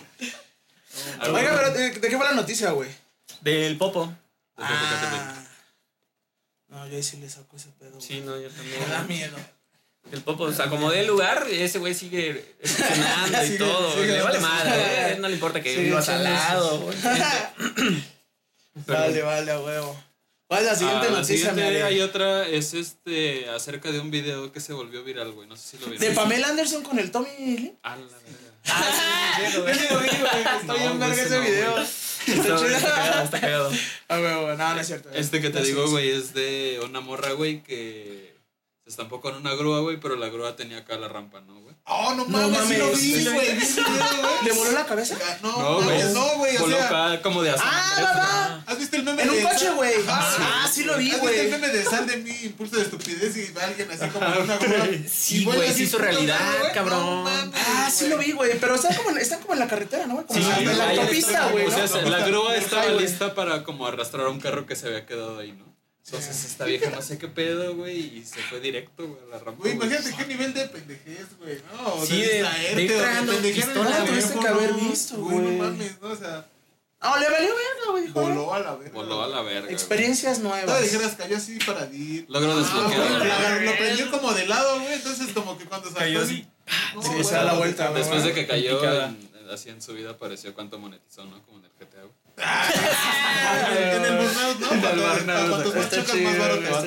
[1.31, 2.89] Oiga, pero ¿de, de qué fue la noticia, güey?
[3.41, 4.13] Del Popo.
[4.57, 5.33] Ah.
[6.69, 7.99] No, yo ahí sí le saco ese pedo.
[8.01, 8.79] Sí, no, yo también.
[8.81, 9.37] Me da miedo.
[10.11, 13.95] El Popo se acomodé el lugar, ese güey sigue funcionando y todo.
[14.03, 16.69] le vale madre, eh, no le importa que Sigue vivas al echando lado.
[16.71, 18.03] sus- güey.
[18.85, 20.03] Pero- Vale, vale, a huevo.
[20.47, 21.83] ¿Cuál es la siguiente Ah, la noticia, siguiente mi Ale?
[21.83, 25.47] hay otra, es este, acerca de un video que se volvió viral, güey.
[25.47, 25.99] No sé si lo vieron.
[26.07, 27.77] De Pamela Anderson con el Tommy Lee.
[27.83, 28.53] Ah, la verga.
[28.67, 29.75] Ah, sí, güey.
[29.89, 30.09] güey.
[30.79, 31.71] Bien güey, verga ese video.
[31.71, 31.85] güey.
[32.25, 33.23] Está chido.
[33.23, 33.71] está cagado.
[34.07, 35.09] A huevo, no, no es cierto.
[35.13, 38.34] Este que te digo, güey, es de una morra, güey, que
[38.85, 41.73] se estampó con una grúa, güey, pero la grúa tenía acá la rampa, ¿no, güey?
[41.87, 43.01] Oh, no No mames, sí lo mames.
[43.01, 43.33] vi, güey.
[43.33, 43.57] güey.
[44.43, 45.17] ¿Le voló la cabeza?
[45.41, 45.85] No, No, güey.
[45.97, 46.85] mames, no, güey, o Voló sea.
[47.07, 48.05] acá como de San Ah, güey.
[48.05, 48.63] va.
[48.67, 49.93] ¿Has visto el meme En de un coche, güey.
[50.07, 50.63] Ajá.
[50.65, 51.51] Ah, sí lo vi, ¿Has visto el güey.
[51.61, 54.57] meme de Sal de mi impulso de estupidez y va alguien así como en una
[54.57, 54.87] grúa?
[55.11, 56.71] Sí, güey, se hizo realidad, güey.
[56.73, 56.99] cabrón.
[56.99, 58.59] No mames, Ah, sí lo vi, güey.
[58.59, 60.27] Pero están como, en, están como en la carretera, ¿no, güey?
[60.27, 61.65] Como Sí, en la- en autopista, güey.
[61.65, 61.87] O sea, ¿no?
[61.87, 65.39] se- la grúa estaba lista para como arrastrar a un carro que se había quedado
[65.39, 65.74] ahí, ¿no?
[66.05, 69.39] Entonces esta vieja no sé qué pedo, güey, y se fue directo, güey, a la
[69.39, 69.61] rampa.
[69.61, 71.93] Güey, imagínate qué nivel de pendejez, güey, ¿no?
[71.95, 76.01] O Sí, de- distraerte, de pendejear en pistola, tuviste que haber visto, Güey, no mames,
[76.01, 76.09] ¿no?
[76.11, 76.45] O sea,
[76.99, 78.07] Ah, le valió verga, güey.
[78.09, 78.93] voló a la verga.
[78.93, 79.61] Voló a la verga.
[79.61, 79.73] güey.
[79.73, 80.81] Experiencias No nuevas.
[80.81, 82.31] dijeras, cayó así paradito.
[82.33, 86.33] Logro Ah, la- lo prendió como de lado, güey, entonces como que cuando Cayó saltó
[86.33, 86.47] así.
[86.95, 88.01] No, Sí, se da la vuelta, güey.
[88.01, 88.79] Después de que cayó
[89.51, 91.41] así en su vida apareció cuánto monetizó, ¿no?
[91.45, 92.13] Como en el GTA, güey.
[92.37, 93.69] Ah,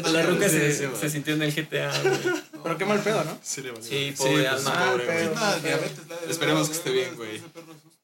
[0.04, 1.90] en La ruca se, sintió en el GTA.
[2.62, 3.38] Pero qué mal pedo, ¿no?
[3.42, 3.70] Sí, le.
[3.80, 4.72] Sí, pobre pues, alma.
[4.74, 5.06] Ah, pobre,
[6.28, 7.40] Esperemos que esté bien, güey.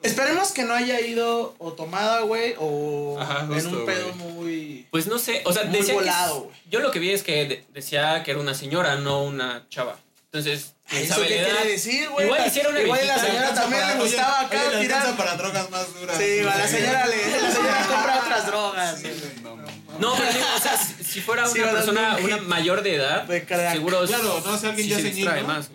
[0.03, 4.87] Esperemos que no haya ido o tomada, güey, o Ajá, en un pedo muy...
[4.91, 7.47] Pues no sé, o sea, Muy decía que volado, yo lo que vi es que
[7.47, 9.97] de- decía que era una señora, no una chava.
[10.35, 12.27] Entonces, quién ¿Eso sabe qué quiere decir, güey?
[12.27, 15.17] Igual hiciera una Igual la señora también para- le oye, gustaba oye, acá tirar...
[15.17, 16.19] para drogas más duras.
[16.19, 17.41] Sí, a la señora le...
[17.41, 18.99] La señora compra otras drogas.
[18.99, 19.67] Sí, güey, No, no,
[20.01, 23.29] No, pero digo, o sea, si, fuera una persona, un una mayor de edad,
[23.71, 25.47] seguro Claro, no, si alguien ya se ceñido, distrae ¿no?
[25.47, 25.71] más.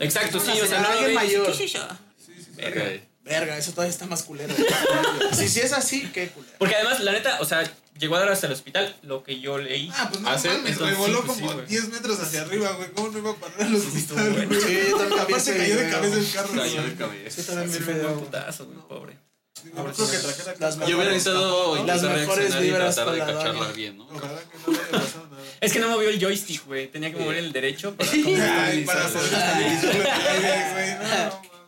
[0.00, 1.54] Exacto, sí, o sea, no alguien mayor.
[1.54, 1.78] Sí, sí,
[2.42, 2.50] sí.
[2.56, 2.84] Verga.
[2.84, 3.00] Ok.
[3.22, 4.54] Verga, eso todavía está más culero.
[5.34, 6.54] Si sí es así, qué culero.
[6.58, 9.58] Porque además, la neta, o sea, llegó a dar hasta el hospital, lo que yo
[9.58, 9.90] leí.
[9.94, 10.48] Ah, pues no Ah, ¿sí?
[10.48, 11.66] mames, Entonces, sí, pues como sí, güey.
[11.66, 12.90] 10 metros hacia arriba, güey.
[12.92, 14.60] ¿Cómo no iba a parar al hospital, güey?
[14.60, 16.90] Sí, yo también Aparte ese cayó de cabeza el carro, Cayó güey.
[16.90, 17.42] de cabeza.
[17.42, 19.18] Sí, también Sí, fue un putazo, güey, pobre.
[19.64, 23.14] Digo, No creo que trajera Las Yo hubiera Las intentar mejores reaccionar y vibras tratar
[23.14, 23.72] de para la cacharla doña.
[23.72, 24.04] bien, ¿no?
[24.04, 25.42] Ojalá que no le haya pasado nada.
[25.60, 26.86] Es que no movió el joystick, güey.
[26.88, 28.96] Tenía que mover el derecho para Ay, güey.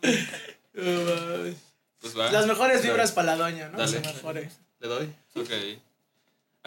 [2.01, 2.31] Pues va.
[2.31, 3.79] Las mejores vibras para la doña, ¿no?
[3.79, 4.53] Las mejores.
[4.79, 5.07] ¿Le doy?
[5.35, 5.51] Ok.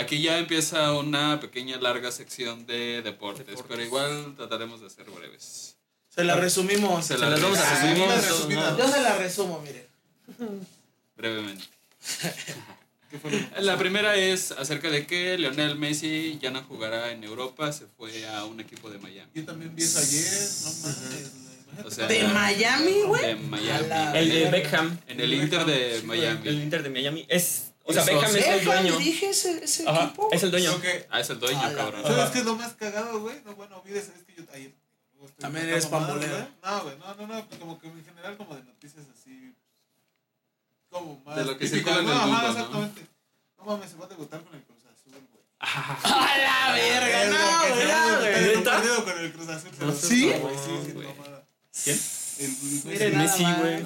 [0.02, 3.66] Aquí ya empieza una pequeña larga sección de deportes, Deportes.
[3.70, 5.76] pero igual trataremos de ser breves.
[6.10, 7.06] Se la resumimos.
[7.06, 7.82] Se Se las vamos a Ah,
[8.22, 8.60] resumir.
[8.78, 9.86] Yo se la resumo, miren.
[11.16, 11.64] Brevemente.
[13.12, 17.12] ¿Qué fue lo que La primera es acerca de que Lionel Messi ya no jugará
[17.12, 19.30] en Europa, se fue a un equipo de Miami.
[19.36, 20.24] Yo también vi eso ayer,
[20.64, 21.86] no mames.
[21.86, 23.22] O sea, ¿De Miami, güey?
[23.26, 23.88] De Miami.
[23.88, 24.98] la- El de Beckham.
[25.08, 26.50] En el Inter de El Miami.
[26.50, 27.26] Inter de Miami.
[27.30, 27.71] Es.
[27.92, 28.98] O sea, Beckham es el dueño.
[28.98, 30.30] dirige ese, ese Ajá, equipo.
[30.32, 30.82] es el dueño.
[30.82, 32.04] Que- Ah, es el dueño, A la- cabrón.
[32.04, 33.42] ¿Sabes qué es lo más cagado, güey?
[33.46, 34.74] No, bueno, olvides, es que yo ayer.
[35.40, 36.48] También eres pambolero.
[36.64, 39.54] No, güey, no, no, no, pues como que en general, como de noticias así.
[40.90, 41.36] Como más.
[41.38, 42.52] De lo que típicas, circula en el no, mundo, ajá, ¿no?
[42.54, 43.02] exactamente.
[43.58, 45.44] No mames, se va a debutar con el Cruz Azul, güey.
[45.60, 47.26] ¡A la verga!
[47.30, 49.70] No, se güey, no, partido con el Cruz Azul.
[49.78, 50.34] se No ¿Sí?
[50.34, 50.34] sí,
[50.86, 50.94] sí.
[51.84, 52.00] ¿Quién?
[53.02, 53.84] El, Messi, güey.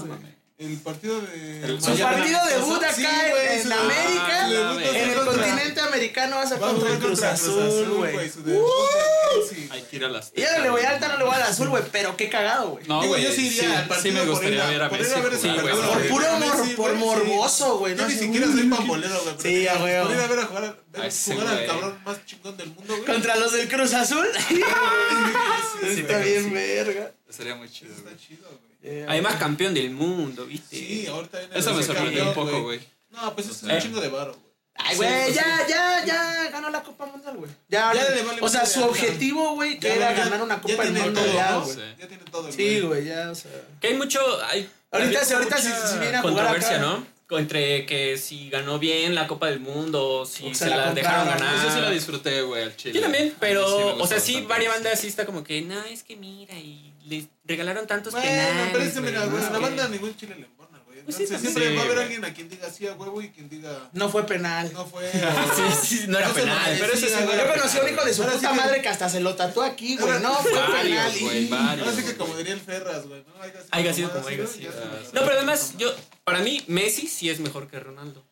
[0.58, 1.64] El partido de.
[1.66, 4.46] El- Su partido debut acá Sí, en- en, América.
[4.46, 8.16] Ah, en el contra- continente americano vas a Va contra el Cruz Azul, güey.
[8.16, 10.32] Messi, Hay que ir a las.
[10.34, 12.30] Y yo no le voy a alta, no le voy al azul, güey, pero qué
[12.30, 12.88] cagado, güey.
[12.88, 13.26] No, Digo, güey.
[13.26, 15.04] yo sí iría al partido sí me por gustaría ir a- ver a por ir
[15.06, 15.20] Messi.
[15.20, 15.74] a ver ese jugar, güey.
[15.76, 16.98] partido, Por puro Messi, mor- por sí.
[17.00, 17.96] morboso, güey.
[17.98, 19.36] Yo No ni siquiera soy pambolero, güey.
[19.42, 20.08] Sí, a huevo.
[20.08, 23.06] Por ir a ver a jugar, jugar al cabrón más chingón del mundo, güey.
[23.06, 24.26] Contra los del Cruz Azul.
[24.48, 24.62] Sí,
[26.00, 26.50] Está bien, sí.
[26.52, 27.12] verga.
[27.30, 28.75] Sería muy chido, está chido, güey.
[28.88, 30.76] Eh, Además, campeón del mundo, ¿viste?
[30.78, 32.80] Sí, ahorita viene Eso me sorprendió un poco, güey.
[33.10, 33.68] No, pues es Eh.
[33.74, 34.46] un chingo de varo, güey.
[34.78, 37.50] Ay, güey, ya, ya, ya ganó la Copa Mundial, güey.
[37.70, 40.62] Ya, Ya le vale o sea, su objetivo, güey, que Ya, era ya- ganar una
[40.62, 41.78] Copa del Mundo, ya, güey.
[41.98, 43.06] Ya tiene todo, el Sí, güey.
[43.06, 43.52] ya, o sea.
[43.82, 44.20] Que hay mucho.
[44.46, 45.68] Hay, Ahorita, si- ahorita si-
[46.00, 46.80] viene a jugar controversia, acá.
[46.86, 47.16] ¿no?
[47.40, 50.94] Entre que si ganó bien la Copa del Mundo o si O se, la la
[50.94, 51.56] dejaron ganar.
[51.56, 52.94] Eso sí la disfruté, güey, al chile.
[52.94, 56.16] Yo también, pero, o sea, sí, varias bandas sí está como que, no, es que
[56.18, 58.70] mira, y les regalaron tantos Bueno, penales.
[58.74, 59.64] pero es que mira, güey, no la qué".
[59.64, 61.02] banda ningún chile le embona, güey.
[61.04, 61.54] Pues sí, Entonces también.
[61.54, 63.90] siempre Sí, va a haber alguien a quien diga sí a huevo y quien diga
[63.94, 64.72] No fue penal.
[64.74, 65.12] no fue.
[65.56, 67.38] Sí, sí, no era lo penal, pero ese sí no güey.
[67.38, 69.36] Yo conocí a un hijo de su Ahora sí puta madre que hasta se lo
[69.36, 70.20] tatuó aquí, güey.
[70.22, 71.20] No, fue Varios, penal.
[71.22, 71.88] güey, varios.
[71.88, 73.34] Ahora sí que como diría el Ferras, güey, ¿no?
[73.72, 77.40] Haya sido como haya sido, lo No, pero además, yo, para mí, Messi sí es
[77.40, 78.26] mejor que Ronaldo.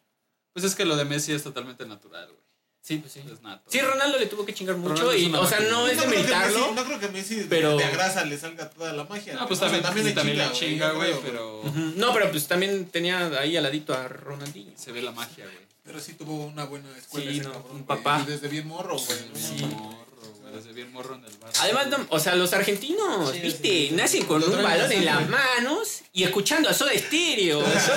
[0.54, 2.43] Pues es que lo de Messi es totalmente natural, güey.
[2.86, 3.22] Sí, pues sí.
[3.34, 3.64] Es nato.
[3.68, 6.10] Sí, Ronaldo le tuvo que chingar mucho Ronaldo y, o sea, no es de que
[6.18, 6.60] militarlo.
[6.68, 9.34] Messi- no creo que Messi de- pero- de grasa le salga toda la magia.
[9.36, 11.64] No, pues O sea, también, también le chinga, la chinga, yo güey, pero.
[11.96, 14.74] No, pero pues también tenía ahí al ladito a Ronaldinho.
[14.76, 15.58] se ve la magia, güey.
[15.86, 18.22] Pero sí tuvo una buena escuela Sí, ese no, cabrón, un papá.
[18.26, 19.20] Y desde bien morro, güey.
[19.34, 19.40] ¿no?
[19.40, 19.64] Sí.
[19.66, 20.06] Morro,
[20.42, 20.54] güey.
[20.54, 21.52] Desde bien morro en el bar.
[21.62, 23.94] Además, no, o sea, los argentinos, Sí, viste, sí, sí.
[23.96, 27.62] nacen con un balón en las manos y escuchando a Soda Stereo.
[27.66, 27.94] Eso,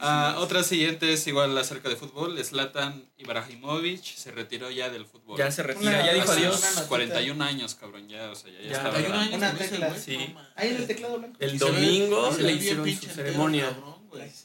[0.00, 0.36] sí.
[0.38, 2.42] otra siguiente es igual acerca de fútbol.
[2.44, 5.38] Zlatan Ibrahimovic se retiró ya del fútbol.
[5.38, 6.58] Ya se retira, Una- ya dijo adiós.
[6.58, 6.88] una notita.
[6.88, 8.76] 41 años, cabrón, ya, o sea, ya, ya Ya.
[8.76, 9.36] estaba 41 grande.
[9.36, 9.98] años Una tecla.
[9.98, 10.34] Sí.
[10.56, 11.36] Ahí en el teclado blanco.
[11.40, 13.70] El domingo se le hicieron su ceremonia.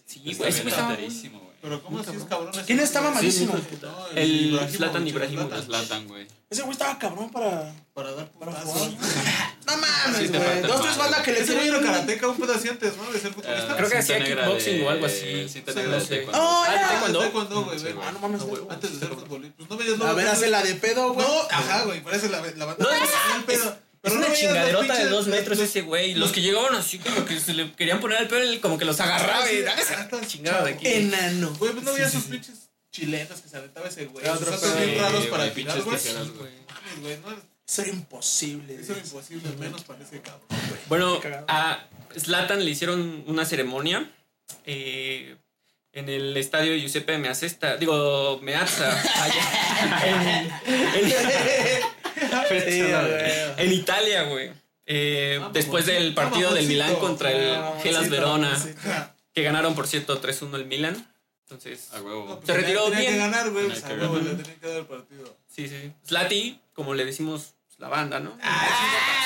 [0.05, 0.97] Sí, güey, ese bien güey estaba.
[1.61, 2.51] Pero ¿cómo así es cabrón?
[2.65, 3.55] ¿Quién mamadísimo?
[3.81, 5.63] no, El Zlatan Ibrahimovic.
[5.63, 6.07] Zlatan.
[6.09, 6.27] Güey.
[6.49, 8.89] Ese güey estaba cabrón para, Para dar para jugar.
[10.07, 10.43] No Sí, mames, güey.
[10.61, 11.93] falta Dos, el tres bandas que le Ese güey era tiran.
[11.93, 13.11] karateca un pedazo antes, ¿no?
[13.11, 13.75] De ser futbolista.
[13.77, 15.49] Creo que hacía kickboxing de- o algo así.
[15.49, 16.27] Sí, negra no de.
[16.33, 16.87] Oh, Ah,
[17.21, 17.63] taekwondo.
[17.65, 17.79] Güey.
[17.79, 17.85] Sí.
[18.01, 18.67] Ah, no mames, No.
[18.69, 19.55] Antes de ser futbolista.
[19.57, 21.25] Pues no veías A ver, hace la de pedo, güey.
[21.27, 22.01] No, ajá, güey.
[22.03, 22.75] Parece la, la banda.
[22.83, 23.77] No, es- el pedo.
[24.01, 26.13] Pero no una los chingaderota de dos metros ese güey.
[26.15, 28.99] Los que llegaban así como que se le querían poner al pelo, como que los
[28.99, 30.85] agarraba y Ah, hágase estás la chingada de aquí.
[30.87, 31.53] Enano.
[31.57, 34.25] Güey, pues no veías sus pinches chilenas que se aventaba ese güey.
[34.25, 34.85] Pedo.
[34.85, 35.43] bien raros Sí, para
[36.35, 36.51] güey.
[36.59, 38.75] Sí, güey, no, Eso era imposible.
[38.75, 40.43] eso era imposible, menos para ese cabrón.
[40.87, 41.85] Bueno, a
[42.17, 44.09] Zlatan le hicieron una ceremonia
[44.65, 45.35] eh,
[45.93, 48.91] en el estadio Giuseppe Meazza, digo, Meazza,
[49.23, 50.03] allá,
[50.95, 51.13] en, en-
[53.57, 54.51] en Italia, güey.
[54.85, 56.85] Eh, Ah, después del partido del mamoncito.
[56.85, 58.61] Milán contra el Ah, Gelas sí, Verona,
[59.33, 61.07] que ganaron, por cierto, 3-1 el Milan.
[61.43, 62.25] Entonces, A huevo.
[62.27, 63.11] No, pues Se retiró tenía bien.
[63.13, 63.67] que ganar, güey.
[63.67, 64.29] Tenía sea, que huevo, ganar.
[64.31, 65.37] le tenían que dar el partido.
[65.47, 65.93] sí, sí.
[66.07, 68.37] Slati, como le decimos la banda, ¿no?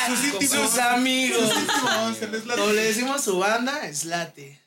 [0.08, 0.69] Sus íntimos.
[0.69, 1.39] Sus amigos.
[1.49, 2.58] Sus íntimos.
[2.58, 4.60] Como le decimos su banda, banda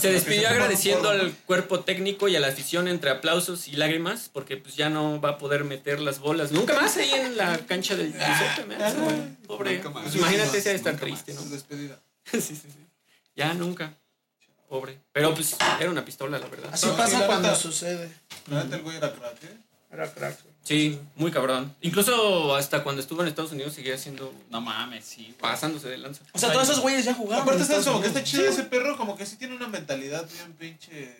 [0.00, 4.56] Se despidió agradeciendo al cuerpo técnico y a la afición entre aplausos y lágrimas, porque
[4.56, 7.94] pues ya no va a poder meter las bolas nunca más ahí en la cancha
[7.96, 9.36] del Giuseppe Meazza, güey.
[9.46, 9.74] Pobre.
[9.76, 10.02] Nunca más.
[10.04, 11.42] Pues imagínate si ha de estar triste, ¿no?
[11.42, 12.00] Su despedida.
[12.24, 12.86] sí, sí, sí.
[13.36, 13.94] Ya nunca.
[14.68, 14.98] Pobre.
[15.12, 16.70] Pero pues era una pistola, la verdad.
[16.72, 18.10] Así pasa cuando sucede.
[18.48, 19.56] La neta, el güey era crack, ¿eh?
[19.90, 20.42] Era crack.
[20.42, 20.54] güey.
[20.62, 21.74] Sí, muy cabrón.
[21.80, 25.22] Incluso hasta cuando estuvo en Estados Unidos seguía siendo No mames, sí.
[25.24, 25.38] güey.
[25.38, 26.22] pasándose de lanza.
[26.32, 27.42] O sea, todos esos güeyes ya jugaron.
[27.42, 27.62] Aparte.
[27.62, 31.16] Estados Como que está chido ese perro, como que sí tiene una mentalidad bien pinche.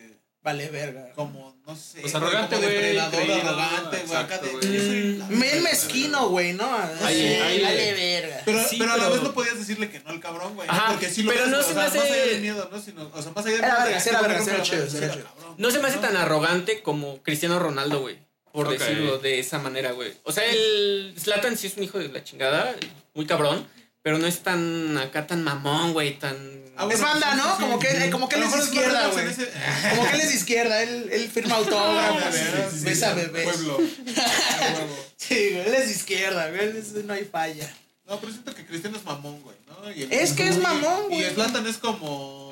[0.48, 1.10] Vale, verga.
[1.14, 2.00] Como, no sé.
[2.00, 4.18] Pues güey, arrogante, güey, depredador, creído, arrogante, güey.
[4.18, 5.24] Acá de.
[5.28, 6.64] Men mezquino, güey, ¿no?
[7.02, 8.42] Ahí- Sí, ahí le- vale, verga.
[8.46, 10.66] Pero, Sí, pero a la vez no podías decirle que no al cabrón, güey.
[10.70, 12.80] Ajá, porque sí lo pero ves, no se me hace- Más allá del miedo, ¿no?
[12.80, 13.98] Sino, o sea, más allá del Era miedo.
[14.06, 15.24] era "Ah, verga, no, sí era no, chido, no, sí era no, chido.
[15.26, 15.54] cabrón".
[15.58, 18.18] No se me hace tan arrogante como Cristiano Ronaldo, güey.
[18.52, 20.14] Por decirlo de esa manera, güey.
[20.24, 22.74] O sea, el Zlatan sí es un hijo de la chingada,
[23.14, 23.66] muy cabrón,
[24.02, 26.66] pero no es tan acá tan mamón, güey, tan...
[26.78, 27.44] Ah, bueno, Es banda, ¿no?
[27.44, 27.62] sí, sí.
[27.62, 29.26] Como que, como que él es izquierda, güey.
[29.26, 29.50] ese-
[29.90, 32.40] Como que él es izquierda, él, él firma autógrafos, sí,
[32.78, 33.44] sí, besa sí, bebés.
[33.44, 33.74] Pueblo.
[33.74, 33.78] A
[34.78, 35.04] huevo.
[35.16, 36.72] Sí, güey, él es izquierda, güey,
[37.04, 37.68] no hay falla.
[38.06, 39.90] No, pero siento que Cristiano es mamón, güey, ¿no?
[39.90, 41.34] Y el- Es que es y- mamón, Y güey.
[41.34, 42.50] Zlatan es como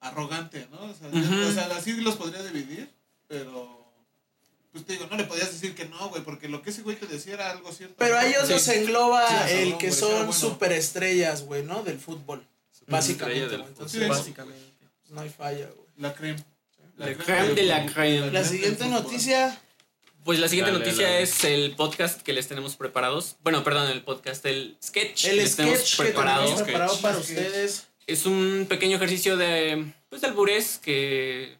[0.00, 0.78] arrogante, ¿no?
[0.80, 1.48] O sea, Ujú.
[1.48, 2.90] o sea, así los podría dividir,
[3.28, 3.80] pero
[4.72, 6.96] pues te digo, no le podías decir que no, güey, porque lo que ese güey
[6.96, 7.94] te decía era algo cierto.
[7.98, 8.52] Pero a ellos Sí.
[8.54, 10.32] los engloba Sí, el que son bueno.
[10.32, 11.82] superestrellas, güey, ¿no?
[11.82, 12.44] Del fútbol.
[12.92, 13.60] Básicamente, del.
[13.62, 14.08] Entonces.
[14.08, 14.86] Básicamente.
[15.10, 15.88] no hay falla, güey.
[15.98, 16.42] La creme.
[16.96, 18.30] La creme de la creme.
[18.30, 19.58] La siguiente noticia,
[20.24, 21.22] Pues la siguiente Dale, noticia dale.
[21.22, 23.36] es el podcast que les tenemos preparados.
[23.42, 26.42] Bueno, perdón, el podcast, el sketch el que les tenemos sketch que preparado.
[26.44, 27.02] tenemos preparado Sketch.
[27.02, 27.38] para Sketch.
[27.38, 27.86] ustedes.
[28.06, 31.56] es un pequeño ejercicio de, pues, de alburés que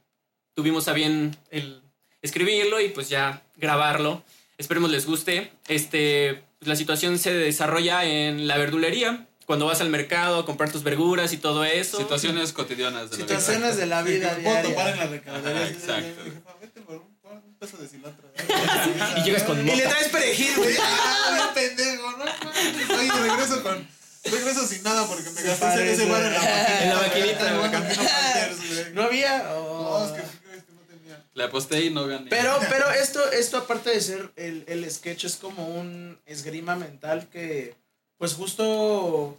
[0.54, 1.80] tuvimos a bien el
[2.20, 4.22] escribirlo y pues ya grabarlo.
[4.58, 5.50] Esperemos les guste.
[5.66, 9.26] Este, pues, la situación se desarrolla en la verdulería.
[9.46, 11.96] Cuando vas al mercado a comprar tus verduras y todo eso.
[11.98, 13.38] Situaciones cotidianas de la vida.
[13.40, 15.40] Situaciones de la vida puedo topar en diaria.
[15.52, 16.24] la exacto.
[16.24, 18.30] Dije, "Pa, vete por un, por un peso de cilantro.
[19.18, 19.88] Y llegas con Y le mota.
[19.90, 20.74] traes perejil, güey.
[20.82, 22.12] ¡Ah, no, pendejo!
[22.12, 22.90] No, mames.
[22.90, 23.88] Oye, regreso con...
[24.24, 25.92] Regreso sin nada porque me Sí, gasté ese, parece.
[25.94, 26.82] ese bar en la maquinita.
[26.82, 27.70] En la maquinita, En güey.
[27.72, 28.92] Panthers, güey.
[28.94, 29.42] No había.
[29.42, 31.24] No, es que ¿qué crees que no tenía.
[31.34, 32.30] Le aposté y no gané.
[32.30, 37.28] Pero, pero esto, esto aparte de ser el, el sketch, es como un esgrima mental
[37.32, 37.74] que,
[38.22, 39.36] pues justo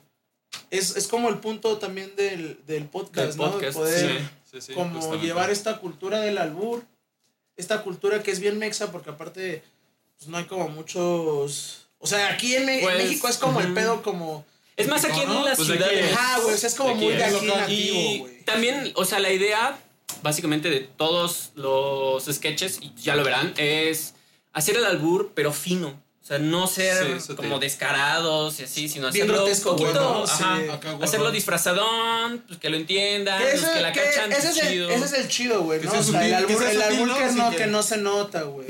[0.69, 3.45] es, es como el punto también del, del podcast, Del ¿no?
[3.45, 4.27] De podcast, poder sí.
[4.51, 5.25] Sí, sí, como justamente.
[5.25, 6.83] llevar esta cultura del albur,
[7.55, 9.63] esta cultura que es bien mexa, porque aparte
[10.17, 11.87] pues, no hay como muchos...
[11.97, 13.75] O sea, aquí en, Me- en Pues, México es como el ujú.
[13.75, 14.45] pedo como...
[14.75, 15.45] Es más aquí en ¿no?
[15.45, 16.05] las Pues aquí ciudades.
[16.11, 16.17] es.
[16.17, 18.41] Ajá, güey, o sea, es como Aquí muy de aquí nativo, Y güey.
[18.43, 19.79] también, o sea, la idea
[20.23, 24.13] básicamente de todos los sketches, y ya lo verán, es
[24.51, 26.02] hacer el albur, pero fino.
[26.23, 29.75] O sea, no ser Sí, como descarados y así, sino Bien hacerlo grotesco,
[30.23, 30.69] ajá, Sí.
[30.69, 34.31] Acá, güey, hacerlo disfrazadón, pues que lo entiendan, Que los ese, que la que cachan,
[34.31, 34.89] ese, pues, es el, chido.
[34.89, 35.91] ese es el chido, güey, ¿no?
[35.91, 37.17] O sea, el albur, el albur ¿no?
[37.17, 38.67] que, no, que- no se nota, güey.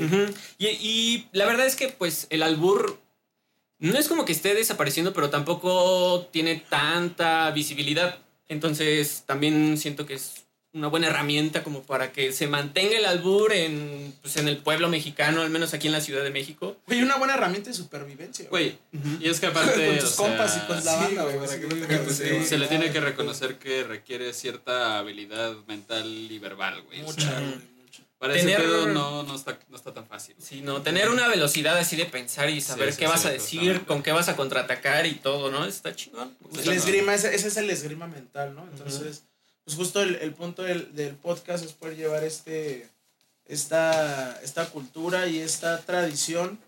[0.58, 2.98] Y, y la verdad es que, pues, el albur
[3.78, 8.18] no es como que esté desapareciendo, pero tampoco tiene tanta visibilidad.
[8.48, 10.43] Entonces, también siento que es
[10.74, 14.88] una buena herramienta como para que se mantenga el albur en, pues, en el pueblo
[14.88, 16.76] mexicano, al menos aquí en la Ciudad de México.
[16.88, 18.76] Güey, una buena herramienta de supervivencia, Güey,
[19.20, 19.86] y es que aparte.
[19.86, 22.22] Con tus o sea, compas y con la sí, banda, güey, sí, que no sí.
[22.24, 27.00] de- Se le tiene que reconocer que requiere cierta habilidad mental y verbal, güey.
[27.02, 27.50] O Mucha, sea, güey,
[27.84, 28.02] mucha.
[28.18, 30.34] para Tener- ese pedo no, no, está, no está tan fácil.
[30.36, 30.48] güey.
[30.48, 33.82] Sino tener una velocidad así de pensar y saber sí, qué sí, vas a decir,
[33.84, 35.66] con qué vas a contraatacar y todo, ¿no?
[35.66, 36.36] Está chingón.
[36.40, 36.62] Gusta.
[36.62, 38.64] El esgrima, ese, ese es el esgrima mental, ¿no?
[38.72, 39.22] Entonces,
[39.64, 42.88] pues justo el, el punto del, del podcast es poder llevar este,
[43.46, 46.58] esta, esta cultura y esta tradición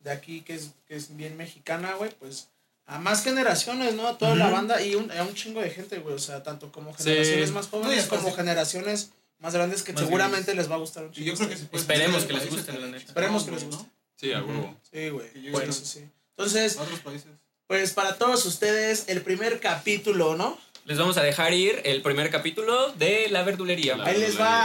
[0.00, 2.48] de aquí que es, que es bien mexicana, güey, pues
[2.86, 4.06] a más generaciones, ¿no?
[4.08, 6.72] A toda la banda y un, a un chingo de gente, güey, o sea, tanto
[6.72, 7.04] como Sí.
[7.04, 8.34] generaciones más No, y jóvenes como sí.
[8.36, 11.26] generaciones más grandes que Más seguramente les va a gustar un Y chingo.
[11.32, 13.04] yo creo que se puede Esperemos que les guste, la neta.
[13.04, 13.56] Esperemos que ¿no?
[13.56, 13.84] les guste.
[14.16, 14.74] Sí, a huevo.
[14.90, 15.30] Sí, güey.
[15.32, 16.08] Que Bueno, eso sí.
[16.36, 17.26] Entonces, A otros países.
[17.66, 20.58] pues para todos ustedes, el primer capítulo, ¿no?
[20.88, 23.94] Les vamos a dejar ir el primer capítulo de La Verdulería.
[23.94, 24.64] La Ahí les va.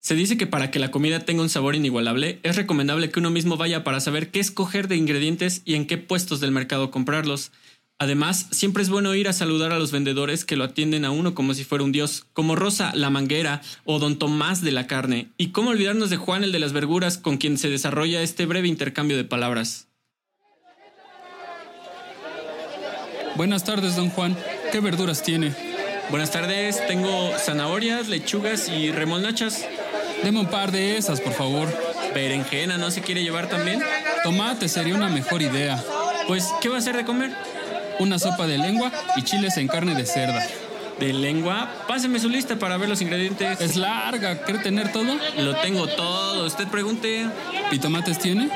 [0.00, 3.30] Se dice que para que la comida tenga un sabor inigualable, es recomendable que uno
[3.30, 7.52] mismo vaya para saber qué escoger de ingredientes y en qué puestos del mercado comprarlos.
[7.98, 11.34] Además, siempre es bueno ir a saludar a los vendedores que lo atienden a uno
[11.34, 15.28] como si fuera un dios, como Rosa la manguera o Don Tomás de la carne.
[15.36, 18.68] Y cómo olvidarnos de Juan el de las verguras con quien se desarrolla este breve
[18.68, 19.88] intercambio de palabras.
[23.36, 24.36] Buenas tardes, don Juan.
[24.70, 25.52] ¿Qué verduras tiene?
[26.08, 29.66] Buenas tardes, tengo zanahorias, lechugas y remolachas.
[30.22, 31.66] Deme un par de esas, por favor.
[32.14, 33.82] Berenjena, ¿no se quiere llevar también?
[34.22, 35.82] Tomate sería una mejor idea.
[36.28, 37.32] Pues, ¿qué va a hacer de comer?
[37.98, 40.46] Una sopa de lengua y chiles en carne de cerda.
[41.00, 43.60] De lengua, páseme su lista para ver los ingredientes.
[43.60, 45.18] Es larga, ¿cree tener todo?
[45.38, 46.46] Lo tengo todo.
[46.46, 47.26] Usted pregunte,
[47.72, 48.48] ¿Y tomates tiene?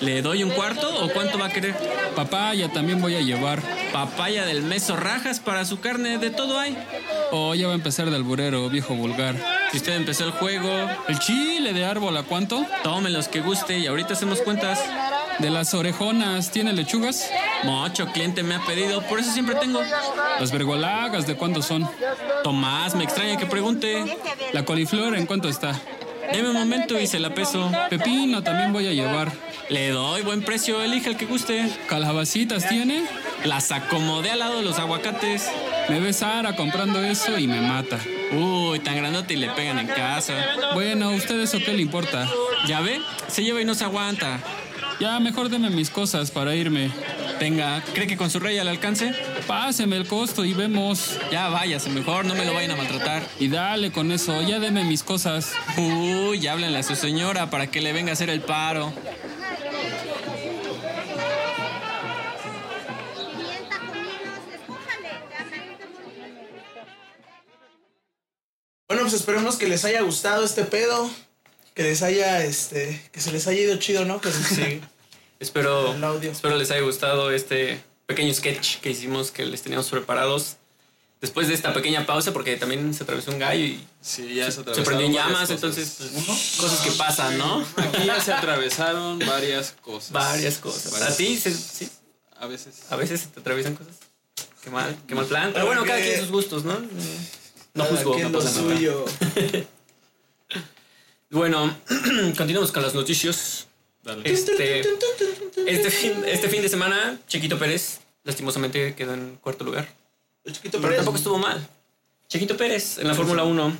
[0.00, 1.74] ¿Le doy un cuarto o cuánto va a querer?
[2.14, 3.60] Papaya también voy a llevar.
[3.92, 6.76] Papaya del meso rajas para su carne, de todo hay.
[7.32, 9.34] O ya va a empezar de alburero, viejo vulgar.
[9.70, 10.70] Si usted empezó el juego,
[11.08, 12.64] ¿El chile de árbol a cuánto?
[12.82, 14.78] tome los que guste y ahorita hacemos cuentas.
[15.38, 17.28] De las orejonas, ¿tiene lechugas?
[17.64, 19.80] Mucho cliente me ha pedido, por eso siempre tengo.
[20.38, 21.88] Las vergolagas, ¿de cuánto son?
[22.44, 24.04] Tomás, me extraña que pregunte.
[24.52, 25.72] La coliflor, ¿en cuánto está?
[26.32, 27.70] Deme un momento y se la peso.
[27.90, 29.32] Pepino también voy a llevar.
[29.70, 31.70] Le doy buen precio, elija el que guste.
[31.88, 33.04] ¿Calabacitas tiene?
[33.44, 35.50] Las acomodé al lado de los aguacates.
[35.88, 37.98] Me ve Sara comprando eso y me mata.
[38.32, 40.34] Uy, tan grandote y le pegan en casa.
[40.74, 42.28] Bueno, ¿a usted eso qué le importa?
[42.66, 43.00] ¿Ya ve?
[43.28, 44.38] Se lleva y no se aguanta.
[45.00, 46.90] Ya, mejor deme mis cosas para irme.
[47.40, 49.12] Venga, ¿cree que con su rey al alcance?
[49.46, 51.18] Páseme el costo y vemos.
[51.32, 53.22] Ya váyase, mejor no me lo vayan a maltratar.
[53.40, 55.52] Y dale con eso, ya deme mis cosas.
[55.76, 58.92] Uy, háblenle a su señora para que le venga a hacer el paro.
[68.88, 71.10] Bueno, pues esperemos que les haya gustado este pedo.
[71.74, 74.20] Que les haya, este, que se les haya ido chido, ¿no?
[74.20, 74.80] Que sí.
[75.40, 76.30] Espero, El audio.
[76.30, 80.56] espero les haya gustado este pequeño sketch que hicimos que les teníamos preparados.
[81.20, 84.62] Después de esta pequeña pausa, porque también se atravesó un gallo y Sí, ya se
[84.62, 85.50] se prendió en llamas, cosas.
[85.52, 87.66] entonces pues, cosas que pasan, ¿no?
[87.78, 90.12] Aquí ya se atravesaron varias cosas.
[90.12, 90.92] Varias cosas.
[90.92, 91.38] Varias ¿A ti?
[91.38, 91.88] sí?
[92.38, 92.74] A veces.
[92.90, 93.94] A veces se te atraviesan cosas.
[94.62, 95.50] Qué mal, qué mal plan.
[95.54, 96.78] Pero bueno, cada quien sus gustos, ¿no?
[97.74, 98.74] No juzgo, no pasa nada.
[98.76, 99.04] suyo.
[101.30, 101.76] Bueno,
[102.36, 103.66] continuamos con las noticias.
[104.04, 104.22] Dale.
[104.30, 104.80] Este,
[105.66, 109.88] este, fin, este fin de semana, Chiquito Pérez lastimosamente quedó en cuarto lugar.
[110.44, 110.96] El chiquito Pero Pérez.
[110.98, 111.66] tampoco estuvo mal.
[112.28, 113.76] Chiquito Pérez en la Fórmula 1,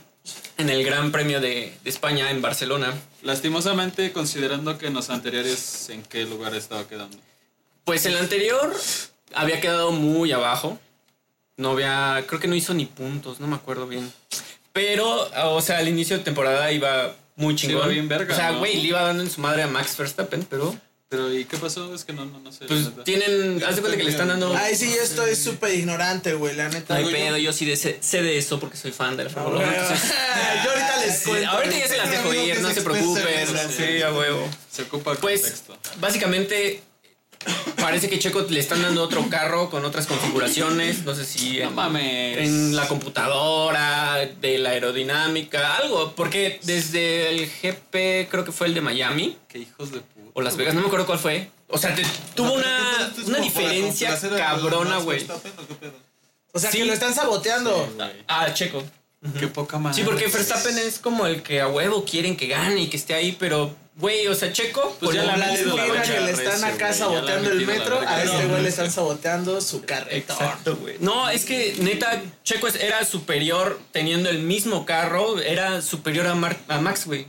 [0.59, 2.95] en el Gran Premio de, de España en Barcelona.
[3.23, 7.17] Lastimosamente, considerando que en los anteriores, ¿en qué lugar estaba quedando?
[7.85, 8.75] Pues el anterior
[9.35, 10.79] había quedado muy abajo.
[11.57, 14.12] No había, creo que no hizo ni puntos, no me acuerdo bien.
[14.73, 17.79] Pero, o sea, al inicio de temporada iba muy Sí, chingón.
[17.83, 18.59] iba bien verga, O sea, ¿no?
[18.59, 20.77] güey, le iba dando en su madre a Max Verstappen, pero
[21.09, 21.95] Pero, ¿y qué pasó?
[21.95, 22.64] Es que no, no, no sé.
[22.67, 26.35] pues tienen, haz de cuenta que le están dando Ay, sí, yo estoy súper ignorante,
[26.35, 26.95] güey, la neta.
[26.95, 27.14] No hay güey.
[27.14, 29.73] pedo, yo sí de- sé, sé de eso porque soy fan de la Fórmula 1.
[29.77, 30.11] entonces-
[30.64, 31.51] yo ahorita les Sí, cuento.
[31.51, 33.47] ahorita ya se las dejo ir, no se preocupen.
[33.77, 34.49] Sí, a huevo.
[34.73, 35.79] Se ocupa el Pues, contexto.
[36.01, 36.83] básicamente,
[37.77, 41.05] parece que Checo le están dando otro carro con otras configuraciones.
[41.05, 42.39] No sé si No en, mames.
[42.39, 46.13] en la computadora, de la aerodinámica, algo.
[46.15, 50.31] Porque desde el GP, creo que fue el de Miami Qué hijos de puta.
[50.35, 51.51] o Las Vegas, no me acuerdo cuál fue.
[51.69, 52.05] O sea, te-
[52.35, 55.27] tuvo una, una diferencia cabrona, güey.
[56.53, 56.79] O sea, Sí.
[56.79, 57.89] que lo están saboteando.
[58.29, 58.83] Ah, Checo.
[59.41, 59.97] Qué poca madre.
[59.97, 63.15] Sí, porque Verstappen es como el que a huevo quieren que gane y que esté
[63.15, 66.65] ahí, pero, güey, o sea, Checo, Pues ya la la verga que le recio, están
[66.65, 70.37] acá ya le ha saboteando el metro, a este güey le están saboteando su carretón.
[70.37, 70.97] Exacto, güey.
[71.01, 76.59] No, es que neta, Checo era superior teniendo el mismo carro, era superior a, Mar-
[76.69, 77.27] a Max, güey.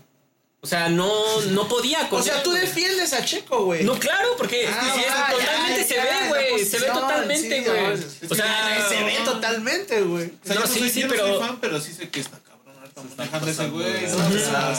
[0.61, 3.83] O sea, no, no podía con O sea, tú defiendes a Checo, güey.
[3.83, 6.65] No, claro, porque Ah, sí, es- ya, totalmente ya, se ya, ve, güey.
[6.65, 7.81] Se ve totalmente, güey.
[7.83, 7.93] no,
[8.31, 10.25] o sea, se ve totalmente, güey.
[10.25, 12.19] O sea, No, yo sí, sí, yo pero- no soy fan, pero sí sé que
[12.21, 12.39] está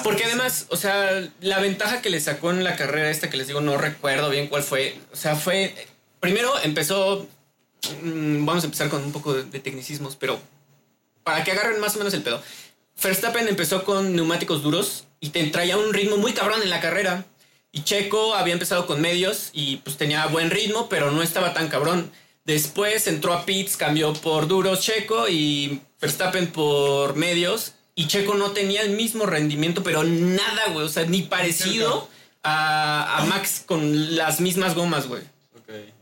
[0.02, 3.46] Porque además, o sea, la ventaja que le sacó en la carrera esta que les
[3.46, 4.98] digo, no recuerdo bien cuál fue.
[5.12, 5.74] O sea, fue.
[6.20, 7.26] Primero empezó.
[8.02, 10.40] mm, Vamos a empezar con un poco de, de tecnicismos, pero
[11.24, 12.42] para que agarren más o menos el pedo.
[13.02, 17.26] Verstappen empezó con neumáticos duros y te traía un ritmo muy cabrón en la carrera.
[17.72, 21.68] Y Checo había empezado con medios y pues tenía buen ritmo, pero no estaba tan
[21.68, 22.10] cabrón.
[22.44, 27.72] Después entró a pits, cambió por duros Checo y Verstappen por medios.
[27.98, 30.84] Y Checo no tenía el mismo rendimiento, pero nada, güey.
[30.84, 32.08] O sea, ni parecido
[32.42, 35.22] a, a Max con las mismas gomas, güey.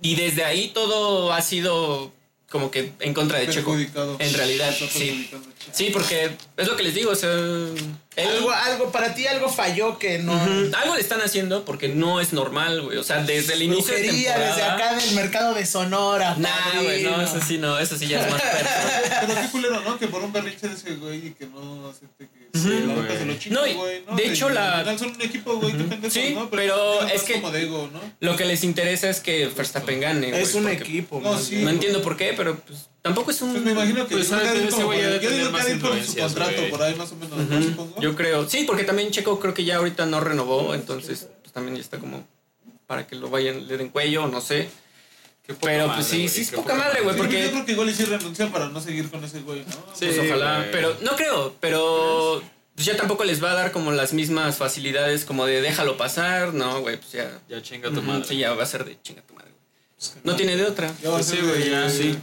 [0.03, 2.13] Y desde ahí todo ha sido
[2.51, 3.77] como que en contra de Checo.
[4.19, 5.31] En realidad, sí.
[5.73, 9.49] Sí, porque es lo que les digo, o sea, él- Algo, algo, para ti algo
[9.49, 10.33] falló que no.
[10.77, 12.99] Algo le están haciendo porque no es normal, güey.
[12.99, 14.55] O sea, desde el inicio de Brujería temporada.
[14.57, 16.37] desde acá del mercado de Sonora.
[16.39, 19.03] Nah, güey, no, eso sí no, eso sí ya es más personal.
[19.27, 19.99] Pero qué culero, ¿no?
[19.99, 23.19] Que por un berrinche de ese güey y que no acepte que sí, la neta
[23.19, 24.15] se lo chinga, No, y güey, ¿no?
[24.17, 26.49] de hecho, la- son un equipo, güey, qué pendejos, Sí, ¿no?
[26.51, 28.01] pero es que- como de ego, ¿no?
[28.21, 30.43] Lo que les interesa es que Verstappen gane, güey.
[30.43, 31.57] Es un porque equipo, No, sí.
[31.57, 33.53] No entiendo por qué, pero pues tampoco es un.
[33.53, 37.17] Pues me imagino que Pues, yo digo que por su contrato, por ahí más o
[37.17, 37.39] menos.
[38.01, 38.49] Yo creo.
[38.49, 41.99] Sí, porque también Checo creo que ya ahorita no renovó, entonces pues, también ya está
[41.99, 42.27] como
[42.87, 44.69] para que lo vayan, le den cuello, no sé.
[45.47, 47.73] Qué poca Pero madre, pues sí, sí es poca madre, güey, porque Yo creo que
[47.73, 49.73] igual sí renuncia para no seguir con ese güey, ¿no?
[49.95, 50.07] Sí.
[50.07, 52.43] pues ojalá, pero no creo, pero
[52.75, 56.55] pues ya tampoco les va a dar como las mismas facilidades como de déjalo pasar,
[56.55, 57.39] no, güey, pues ya.
[57.51, 58.25] Ya chinga tu madre.
[58.25, 59.51] Sí, ya va a ser de chinga tu madre.
[59.51, 60.21] güey.
[60.25, 60.91] No tiene de otra.
[61.03, 61.91] Ya va a Pues ser sí, güey, ya.
[61.91, 62.19] Sí.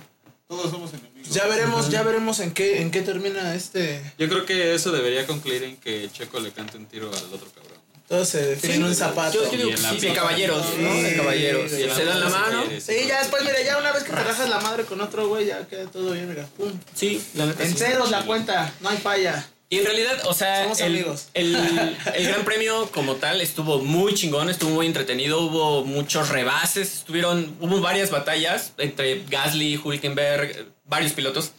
[0.52, 1.34] Todos somos enemigos.
[1.34, 4.02] Ya veremos, ya veremos en qué, en qué termina este.
[4.18, 7.48] Yo creo que eso debería concluir en que Checo le cante un tiro al otro
[7.56, 7.78] cabrón.
[7.94, 8.02] ¿no?
[8.06, 9.42] Todo se define en un zapato.
[9.42, 10.94] Yo, digo Y sí, de caballeros, ¿no?
[10.94, 11.72] De Sí, caballeros.
[11.72, 12.64] sí, Se dan la mano.
[12.86, 15.46] Sí, ya después, mira, ya una vez que te rajas la madre con otro güey,
[15.46, 16.46] ya queda todo bien, mira.
[16.58, 16.70] Pum.
[16.94, 17.64] Sí, la neta.
[17.64, 17.78] En sí.
[17.78, 19.48] ceros la cuenta, no hay falla.
[19.72, 21.30] Y en realidad, o sea, Somos el, amigos.
[21.34, 21.56] el,
[22.16, 27.56] el Gran Premio como tal estuvo muy chingón, estuvo muy entretenido, hubo muchos rebases, estuvieron,
[27.62, 31.54] hubo varias batallas entre Gasly, Hulkenberg, varios pilotos.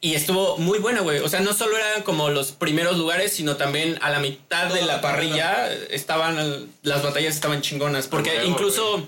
[0.00, 1.18] Y estuvo muy buena, güey.
[1.18, 4.80] O sea, no solo eran como los primeros lugares, sino también a la mitad de
[4.80, 8.08] Toda la la parrilla estaban, las batallas estaban chingonas.
[8.08, 9.06] Porque incluso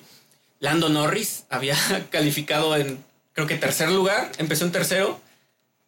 [0.60, 1.78] Lando Norris había
[2.10, 5.18] calificado en, creo que tercer lugar, empezó en tercero.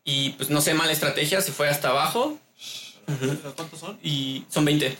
[0.05, 2.39] Y pues no sé, mala estrategia, se fue hasta abajo.
[3.57, 3.99] ¿Cuántos son?
[4.03, 4.97] Y son 20.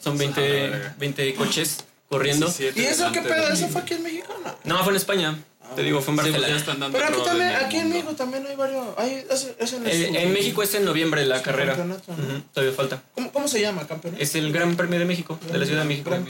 [0.00, 0.94] Son 20, verga.
[0.98, 2.46] 20 coches corriendo.
[2.46, 3.48] 17 ¿Y eso qué pedo?
[3.48, 4.54] ¿Eso fue aquí en México o no?
[4.64, 5.38] No, fue en España.
[5.76, 6.56] Te digo, fue en pues Barcelona.
[6.58, 7.88] están dando Pero aquí también, aquí en.
[7.90, 8.86] México también hay varios.
[8.96, 11.76] Hay, es, es en, Eh, en México es en noviembre la carrera.
[11.76, 11.94] ¿no?
[11.94, 13.02] Ujú, Todavía falta.
[13.14, 14.22] ¿Cómo, ¿Cómo se llama, campeonato?
[14.22, 16.08] Es el Gran Premio de México, de la Ciudad de México.
[16.08, 16.26] Gran.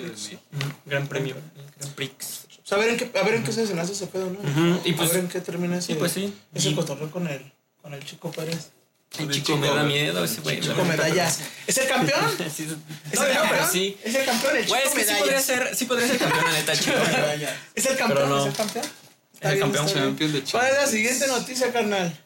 [0.86, 1.36] Gran Premio.
[1.78, 2.46] Gran Prix.
[2.70, 4.40] A ver en qué, a ver en qué se desenlaza ese pedo, ¿no?
[4.40, 6.34] Ujú, y pues- a ver en qué termina ese, y pues sí.
[6.52, 7.50] ese Y- cotorreo con el,
[7.88, 8.68] con el chico Pérez.
[9.18, 10.60] El chico chico, me da miedo ese güey.
[10.60, 11.40] Chico medallas.
[11.66, 12.36] ¿Es el campeón?
[12.54, 12.68] Sí,
[13.10, 13.68] ¿Es no, el campeón?
[13.72, 13.96] sí.
[14.04, 15.20] Es el campeón, el chico Güey, es que sí medallas.
[15.22, 16.96] podría ser, sí podría ser campeón, la neta, chico.
[17.74, 18.28] ¿Es el campeón?
[18.28, 18.40] No.
[18.42, 18.84] ¿Es el campeón?
[19.32, 20.04] Está el bien, campeón, bien.
[20.04, 22.20] campeón de ¿Cuál es la siguiente noticia, carnal?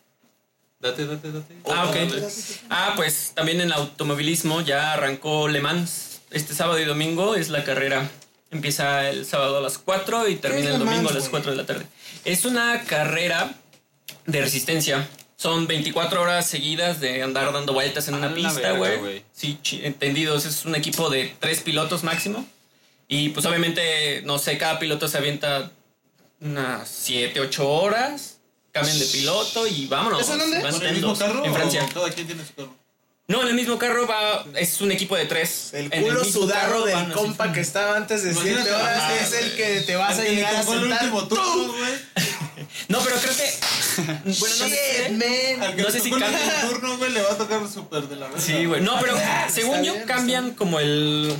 [0.81, 1.55] Date, date, date.
[1.71, 1.97] Ah, ok.
[2.69, 6.23] Ah, pues también en automovilismo ya arrancó Le Mans.
[6.33, 8.11] Este sábado y domingo es la carrera.
[8.51, 11.43] Empieza el sábado a las 4 y termina es el domingo Mans, a las güey?
[11.43, 11.87] 4 de la tarde.
[12.25, 13.55] Es una carrera
[14.27, 15.09] de resistencia.
[15.43, 19.25] Son 24 horas seguidas de andar dando vueltas en A una pista, güey.
[19.33, 20.45] Sí, entendidos.
[20.45, 22.47] Es un equipo de tres pilotos máximo.
[23.09, 25.73] Y pues obviamente, no sé, cada piloto se avienta
[26.41, 28.39] unas 7, 8 horas.
[28.71, 30.21] Cambian de piloto y vámonos.
[30.21, 30.61] ¿Eso en dónde?
[30.61, 31.45] ¿Con el mismo carro?
[31.45, 31.89] En Francia.
[31.91, 32.77] o Cada quien tiene su carro.
[33.29, 34.45] No, en el mismo carro va.
[34.57, 35.71] Es un equipo de tres.
[35.73, 39.03] El En culo sudado carro del van compa que estaba antes de Imagínate, 7 horas
[39.03, 41.11] ah, es el que te vas a llegar a el sentar.
[41.29, 41.93] turno, güey.
[42.89, 43.53] No, pero creo que.
[44.25, 45.11] Bueno, no Shit, sé.
[45.11, 45.63] man.
[45.63, 46.47] Al que No sé si tocó el cambia.
[46.55, 48.41] último turno, güey, le va a tocar súper de la verga.
[48.41, 48.81] Sí, güey.
[48.81, 49.15] No, pero
[49.51, 51.35] según Está yo bien, cambian como el.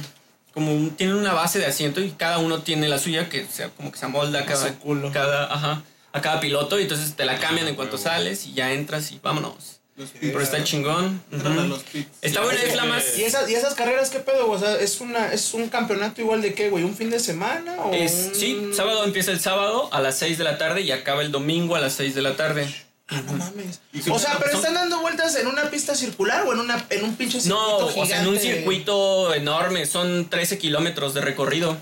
[0.55, 3.71] Como un- tienen una base de asiento y cada uno tiene la suya que sea
[3.71, 5.11] como que se amolda a cada, su culo.
[5.11, 8.73] cada ajá, a cada piloto y entonces te la cambian en cuanto sales y ya
[8.73, 9.81] entras y vámonos.
[10.21, 11.23] Pero está chingón.
[11.31, 11.83] Los.
[12.21, 13.19] Está buena, es la más.
[13.19, 14.47] ¿Y esas, ¿Y esas carreras qué pedo?
[14.47, 14.59] güey?
[14.59, 16.85] O sea, ¿es, una, ¿es un campeonato igual de qué, güey?
[16.85, 17.77] ¿Un fin de semana?
[17.83, 20.93] O Es, un- sí, sábado empieza el sábado a las 6 de la tarde y
[20.93, 22.73] acaba el domingo a las 6 de la tarde.
[23.09, 23.81] Ah, no mames.
[24.11, 27.15] O sea, pero están dando vueltas en una pista circular o en, una, en un
[27.17, 31.77] pinche circuito No, o sea, en un circuito enorme, son 13 kilómetros de recorrido.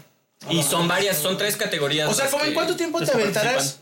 [0.49, 2.11] Y son varias, son tres categorías.
[2.11, 3.81] O sea, las ¿cómo en cuánto tiempo te aventarás.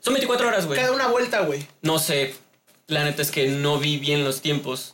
[0.00, 0.78] Son 24 horas, güey.
[0.78, 1.66] cada una vuelta, güey?
[1.82, 2.36] No sé,
[2.88, 4.92] la neta es que no vi bien los tiempos.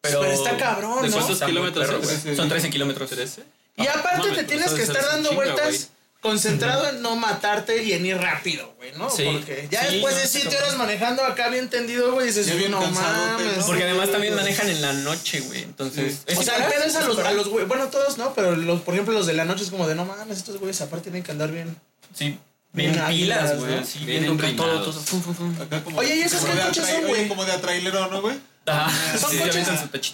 [0.00, 1.14] Pero, Pero está cabrón, ¿De ¿no?
[1.14, 2.36] cuántos Está kilómetros perro.
[2.36, 3.12] Son 13 kilómetros.
[3.12, 3.42] ¿13?
[3.76, 5.80] Y aparte mames, te tienes que es estar dando chinga, vueltas güey.
[6.20, 9.08] concentrado en no matarte y en ir rápido, güey, ¿no?
[9.08, 9.24] Sí.
[9.32, 10.64] Porque ya Sí, después no, de está 7 cabrón.
[10.64, 13.64] horas manejando acá bien tendido, güey, dices, bien no mames.
[13.64, 15.62] Porque además también manejan en la noche, güey.
[15.62, 16.22] Entonces.
[16.26, 18.56] ¿es O sea, el es a ¿Es los, a los güey, bueno, todos no, pero
[18.56, 21.04] los, por ejemplo los de la noche es como de no mames, estos güeyes aparte
[21.04, 21.76] tienen que andar bien.
[22.14, 22.38] Sí,
[22.72, 23.76] Bien pilas, güey.
[23.76, 23.84] ¿no?
[23.84, 24.84] Sí, bien todo, todo, entrenados.
[24.84, 25.04] todo.
[25.04, 25.60] Fum, fum, fum.
[25.60, 27.28] Acá como, Oye, ¿y esos como qué de coches son, güey?
[27.28, 28.36] Como de atrailero, ¿no, güey?
[28.64, 29.66] Ajá, Son sí, coches-.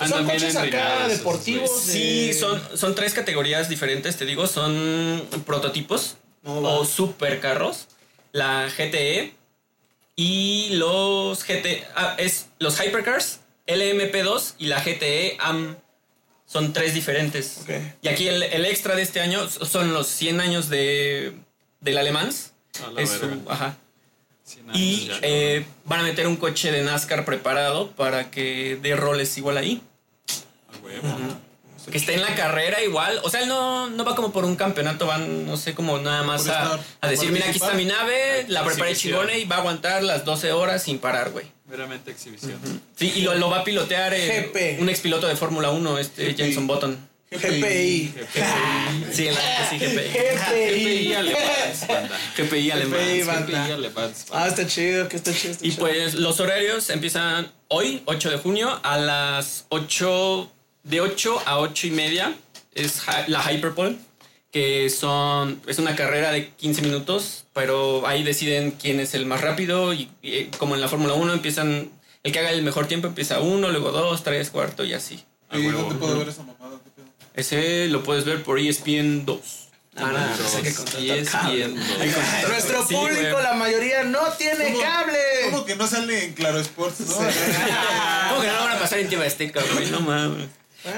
[0.09, 1.69] Son coches acá deportivos.
[1.71, 1.85] güeyes.
[1.93, 4.47] Sí, de- son, son tres categorías diferentes, te digo.
[4.47, 6.51] Son prototipos va.
[6.53, 7.89] o supercarros,
[8.33, 9.35] la GTE
[10.17, 11.85] y los GT.
[11.95, 15.77] Ah, es los Hypercars, LMP2 y la GTE AM.
[16.47, 17.59] Son tres diferentes.
[18.03, 21.35] Y aquí el, el extra de este año son los 100 años de,
[21.81, 22.31] del Alemán.
[22.87, 23.77] A la Es ajá.
[24.73, 29.37] Y ya, eh, van a meter un coche de NASCAR preparado para que dé roles
[29.37, 29.83] igual ahí.
[30.73, 31.09] A huevo.
[31.91, 33.21] Que esté en la carrera igual.
[33.25, 36.23] O sea, él no, no va como por un campeonato, van, no sé, como nada
[36.23, 39.57] más a, estar, a decir, mira, aquí está mi nave, la preparé chingona y va
[39.57, 41.47] a aguantar las 12 horas sin parar, güey.
[41.67, 42.59] Meramente exhibición.
[42.97, 46.35] Sí, y lo, lo va a pilotear eh, un expiloto de Fórmula 1, este.
[46.35, 47.08] Jenson Button.
[47.31, 48.15] GPI.
[49.13, 51.09] Sí, en la sí, GPI.
[51.09, 52.19] GPI Alemans, banda.
[52.37, 53.01] GPI alemán.
[53.01, 53.65] GPI, GPI banda.
[53.75, 55.53] Alemans, Ah, está chido, que está chido.
[55.53, 55.81] está Y chido.
[55.87, 60.51] pues los horarios empiezan hoy, 8 de junio, a las 8,
[60.85, 62.35] de 8 a 8 y media.
[62.75, 63.97] Es la Hyperpole,
[64.53, 69.41] que son, es una carrera de 15 minutos, pero ahí deciden quién es el más
[69.41, 71.91] rápido y, y, eh, como en la Fórmula 1 empiezan,
[72.23, 75.25] el que haga el mejor tiempo empieza uno, luego dos, tres, cuarto y así.
[75.53, 76.58] ¿Y dónde puedo ver esa mamada?
[77.39, 79.41] Ese lo puedes ver por E ESPN 2.
[79.97, 81.57] Ah, no, pues hay que Dos, contratar y es cable.
[81.57, 82.49] bien, dos.
[82.49, 83.43] Nuestro Sí, público, güey.
[83.43, 85.19] la mayoría, no tiene ¿Cómo- cable.
[85.51, 87.15] ¿Cómo que no sale en Claro Sports, no?
[88.29, 89.91] ¿Cómo que no lo van a pasar en Tiva Azteca, güey?
[89.91, 90.49] No mames.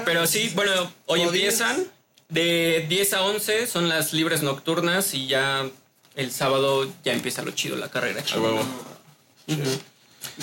[0.05, 1.85] Pero sí, bueno, hoy empiezan.
[2.29, 5.67] De 10 a 11 son las libres nocturnas y ya
[6.15, 8.39] el sábado ya empieza lo chido, la carrera A chida.
[8.39, 8.63] huevo.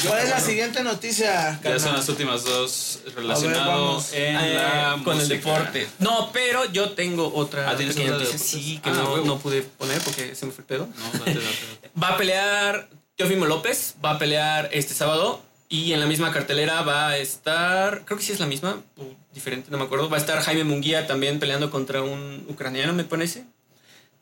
[0.07, 5.21] ¿Cuál es la siguiente noticia, Ya son las últimas dos relacionadas en Eh, la con
[5.21, 5.89] el deporte.
[5.99, 8.57] No, pero yo tengo otra Ah, ¿tienes pequeña otra de noticia.
[8.59, 8.67] deportes?
[8.75, 10.89] Sí, que Ah, no, no pude poner porque se me fue el pedo.
[10.97, 11.91] No, date, date, date.
[12.03, 16.83] Va a pelear Teofimo López, va a pelear este sábado y en la misma cartelera
[16.83, 19.05] va a estar, creo que sí es la misma, o
[19.35, 23.05] diferente, no me acuerdo, va a estar Jaime Munguía también peleando contra un ucraniano, me
[23.05, 23.45] parece,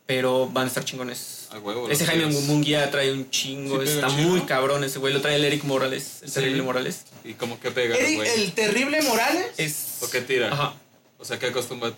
[0.07, 1.49] pero van a estar chingones.
[1.51, 1.89] A huevo.
[1.91, 2.27] Ese Jaime.
[2.27, 6.19] Munguía trae un chingo, Sí, está muy cabrón ese güey, lo trae el Eric Morales,
[6.23, 6.35] el Sí.
[6.35, 7.03] terrible Morales.
[7.25, 8.29] ¿Y como que pega, Eric, güey?
[8.31, 9.47] el terrible Morales.
[9.57, 9.99] Es...
[10.03, 10.53] ¿O qué tira?
[10.53, 10.75] Ajá.
[11.19, 11.93] O sea, ¿qué acostumbra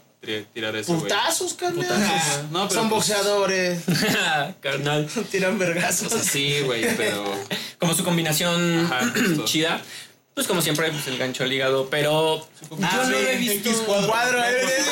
[0.52, 1.02] tirar ese, güey?
[1.04, 1.86] Putazos, carnal.
[1.86, 3.80] Putazos, Ah, No, pero Son pues- boxeadores.
[4.60, 5.08] Carnal.
[5.30, 6.12] Tiran vergazos.
[6.12, 7.24] O sea, sí, güey, pero...
[7.78, 9.12] Como su combinación Ajá,
[9.44, 9.80] chida.
[10.34, 12.46] Pues como siempre, pues el gancho al hígado, pero
[12.82, 13.70] Ah, yo no lo he sí, visto.
[13.70, 14.06] X cuadro.
[14.08, 14.82] Cuadro, eh, eh,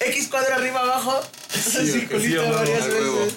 [0.00, 0.54] X cuadro.
[0.54, 1.20] Arriba abajo.
[1.52, 3.34] Sí, sí, varias veces.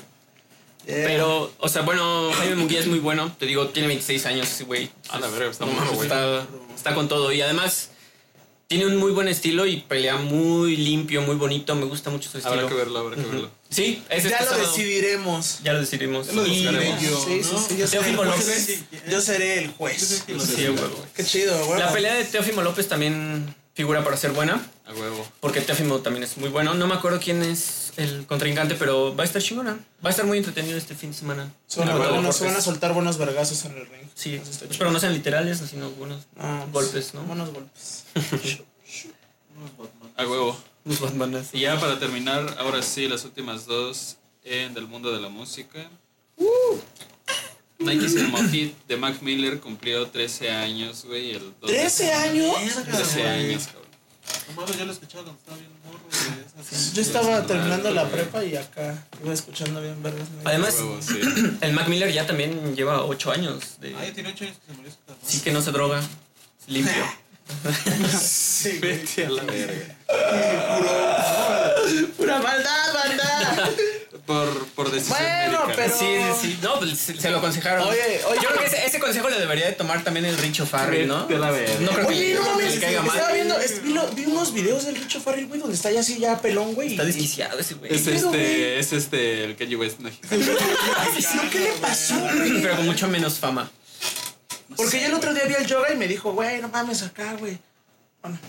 [0.86, 1.06] Yeah.
[1.06, 3.34] Pero, o sea, bueno, Jaime Munguía es muy bueno.
[3.40, 4.90] Te digo, tiene 26 años ese güey.
[5.10, 6.02] A la verga, está No güey.
[6.08, 6.46] está,
[6.76, 7.32] está con todo.
[7.32, 7.90] Y además,
[8.68, 11.74] tiene un muy buen estilo y pelea muy limpio, muy bonito.
[11.76, 12.56] Me gusta mucho su estilo.
[12.56, 13.50] Habrá que verlo, habrá que verlo.
[13.70, 15.60] Sí, es ya este lo decidiremos.
[15.64, 16.28] Ya lo decidimos.
[16.28, 17.60] Ya lo Y- decidiré yo, sí, sí, ¿no?
[17.60, 18.24] sí, yo seré, el Teófimo.
[18.26, 18.80] López.
[19.10, 20.24] yo seré el juez.
[21.16, 21.80] Qué chido, güey.
[21.80, 24.62] La pelea de Teófimo López también figura para ser buena.
[24.86, 25.26] A huevo.
[25.40, 26.74] Porque Teófimo también es muy bueno.
[26.74, 29.80] No me acuerdo quién es el contrincante, pero va a estar chingona.
[30.04, 31.50] Va a estar muy entretenido este fin de semana.
[31.68, 34.08] Se van, a, van soltar buenos vergazos en el ring.
[34.14, 37.22] Sí, espero no sean literales, sino buenos Ah, golpes, ¿no?
[37.24, 38.04] Buenos golpes.
[40.18, 40.58] A huevo.
[40.86, 41.50] Batmanes.
[41.54, 45.90] Y ya para terminar, ahora sí, las últimas dos en del mundo de la música.
[47.80, 51.32] Nike Cinema Hit de Mac Miller cumplió 13 años, güey.
[51.32, 52.56] El 2 de- ¿13 años?
[52.86, 53.84] 13 años, cabrón.
[54.50, 56.00] No mames, yo lo escuchaba cuando estaba bien morro,
[56.94, 60.30] Yo estaba terminando la prepa y acá iba escuchando bien vergas.
[60.30, 60.42] ¿no?
[60.50, 60.76] Además,
[61.62, 63.80] el Mac Miller ya también lleva 8 años.
[63.80, 63.96] De...
[63.96, 65.18] Ah, ya tiene 8 años que se murió su carnal.
[65.26, 66.00] Sí que no se droga.
[66.00, 67.04] Es limpio.
[68.20, 68.80] Sí.
[68.80, 69.98] Vete a la verga.
[72.18, 73.70] Pura maldad, banda.
[74.26, 75.74] Por, por decisión Bueno, médica.
[75.76, 76.06] pero- Sí,
[76.42, 76.60] sí, sí.
[76.62, 77.88] No, pues se, se lo aconsejaron.
[77.88, 78.40] Oye, oye.
[78.42, 81.26] Yo creo que ese, ese consejo le debería de tomar también el Richo Farrell, ¿no?
[81.28, 81.74] A la verga.
[81.80, 83.16] No creo Oye, que, no que mames, le caiga mal.
[83.18, 86.00] estaba viendo, es- vi, lo- vi unos videos del Richo Farrell, güey, donde está ya
[86.02, 86.92] así, ya pelón, güey.
[86.92, 87.94] Está y- desquiciado ese güey.
[87.94, 88.42] Es pedo, güey?
[88.42, 90.42] este, es este, el Kanye West mexicano.
[90.46, 92.62] ¿No qué le pasó, güey?
[92.62, 93.70] Pero con mucho menos fama.
[94.78, 97.34] Porque yo el otro día vi el yoga y me dijo, güey, no mames acá,
[97.40, 97.58] güey.
[98.22, 98.40] Bueno.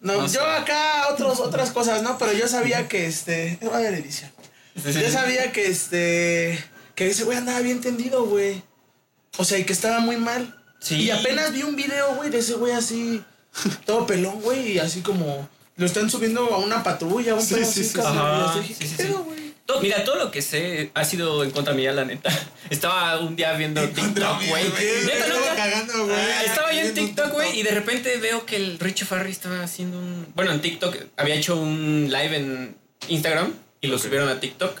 [0.00, 0.40] No, No yo sé.
[0.40, 2.18] acá otros, otras cosas, ¿no?
[2.18, 3.58] Pero yo sabía que este.
[3.64, 4.32] Va a haber edición.
[4.74, 6.62] Yo sabía que este.
[6.94, 8.62] Que ese güey andaba bien tendido, güey.
[9.38, 10.58] O sea, y que estaba muy mal.
[10.80, 10.96] Sí.
[10.96, 13.22] Y apenas vi un video, güey, de ese güey así.
[13.86, 14.72] Todo pelón, güey.
[14.72, 15.48] Y así como.
[15.76, 18.00] Lo están subiendo a una patrulla, un Sí, pedo sí, así, sí.
[18.00, 19.22] Ajá, Y yo dije, sí, ¿qué sí, pedo, sí.
[19.24, 19.42] güey?
[19.64, 22.30] Todo- mira, todo lo que sé ha sido en contra mía, la neta.
[22.70, 24.64] Estaba un día viendo TikTok, güey.
[24.66, 26.18] Estaba cagando, güey.
[26.44, 29.98] Estaba yo en TikTok, güey, y de repente veo que el Richo Farrell estaba haciendo
[29.98, 30.26] un.
[30.34, 32.76] Bueno, en TikTok había hecho un live en
[33.08, 34.80] Instagram y lo subieron a TikTok.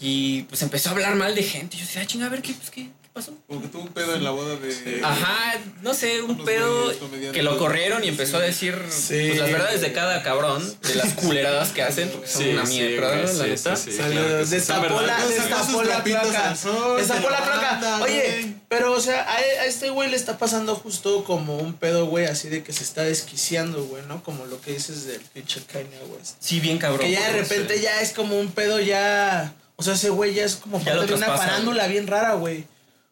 [0.00, 1.76] Y pues empezó a hablar mal de gente.
[1.76, 2.88] Y yo decía, ah, chinga, a ver qué, pues, qué
[3.20, 3.34] pasó.
[3.46, 5.00] Como que tuvo un pedo en la boda de.
[5.02, 6.92] Ajá, no sé, un pedo
[7.32, 9.26] que lo corrieron y empezó a decir Sí.
[9.28, 13.08] pues, las verdades de cada cabrón, de las culeradas que hacen, porque son una mierda,
[13.08, 13.76] güey, la sí, neta.
[13.76, 14.50] sí, sí, sí.
[14.50, 19.64] Destapó la, destapó la sol, Destapó de la banda, Oye, pero o sea, a, a
[19.66, 23.02] este güey le está pasando justo como un pedo, güey, así de que se está
[23.02, 24.22] desquiciando, güey, ¿no?
[24.22, 26.36] Como lo que dices del pinche Kanye West.
[26.40, 27.00] Sí, bien cabrón.
[27.00, 29.54] Que ya de repente ya es como un pedo ya.
[29.76, 32.64] O sea, ese güey ya es como parte de una traspasa, farándula bien rara, güey.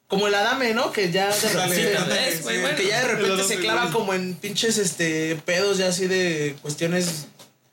[0.08, 0.90] Como el Adame, ¿no?
[0.90, 2.36] Que ya de repente.
[2.38, 2.42] sí.
[2.42, 2.76] bueno.
[2.76, 7.26] que ya de repente se clava como en pinches este pedos ya así de cuestiones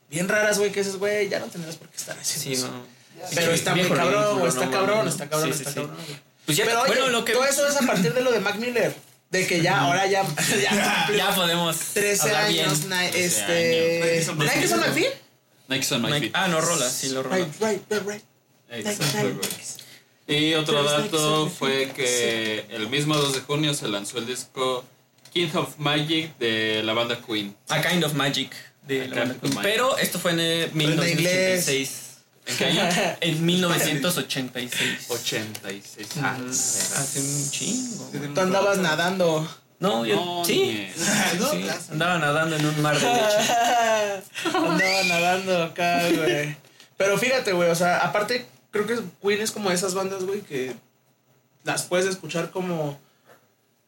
[0.10, 2.68] bien raras, güey, que dices, güey, ya no tenemos por qué estar haciendo Sí, eso.
[2.72, 2.86] no.
[3.34, 5.76] Pero está muy cabrón, güey, está no cabrón, está cabrón, Sí, sí, está sí.
[5.88, 5.98] cabrón.
[6.46, 7.34] Pues ya, Pero oye, bueno, lo que.
[7.34, 8.94] todo eso es a partir de lo de Mac Miller.
[9.32, 10.24] De que ya, ahora ya,
[10.62, 11.78] ya Ya podemos.
[11.94, 12.90] 13 hablar años, bien.
[12.90, 14.26] na- 13 este...
[14.36, 15.08] ¿Nike son McPhee?
[15.68, 16.32] Nike son feet.
[16.34, 17.38] Ah, no, rola, sí, lo rola.
[17.38, 18.24] Right, right, right, right.
[18.86, 18.90] Nike.
[18.90, 19.85] Nike.
[20.28, 21.92] Y otro dato fue sí.
[21.96, 24.84] que el mismo 2 de junio se lanzó el disco
[25.32, 27.56] King of Magic de la banda Queen.
[27.70, 28.52] A Kind of Magic
[28.88, 29.58] de A la banda Queen.
[29.62, 31.68] Pero esto fue en eh, inglés.
[31.68, 32.02] 1986.
[32.48, 32.90] ¿En qué año?
[33.22, 35.06] En 1986.
[35.10, 36.08] 86.
[36.22, 38.10] Ah, Hace un chingo.
[38.34, 39.48] Tú andabas nadando.
[39.80, 40.16] No, yo.
[40.16, 40.88] No, sí.
[41.38, 41.68] No, sí.
[41.92, 43.54] Andaba nadando en un mar de leche.
[44.58, 46.56] Andaba nadando acá, güey.
[46.98, 48.46] Pero fíjate, güey, o sea, aparte,
[48.84, 50.76] creo que Queen es como de esas bandas, güey, que
[51.64, 53.00] las puedes escuchar como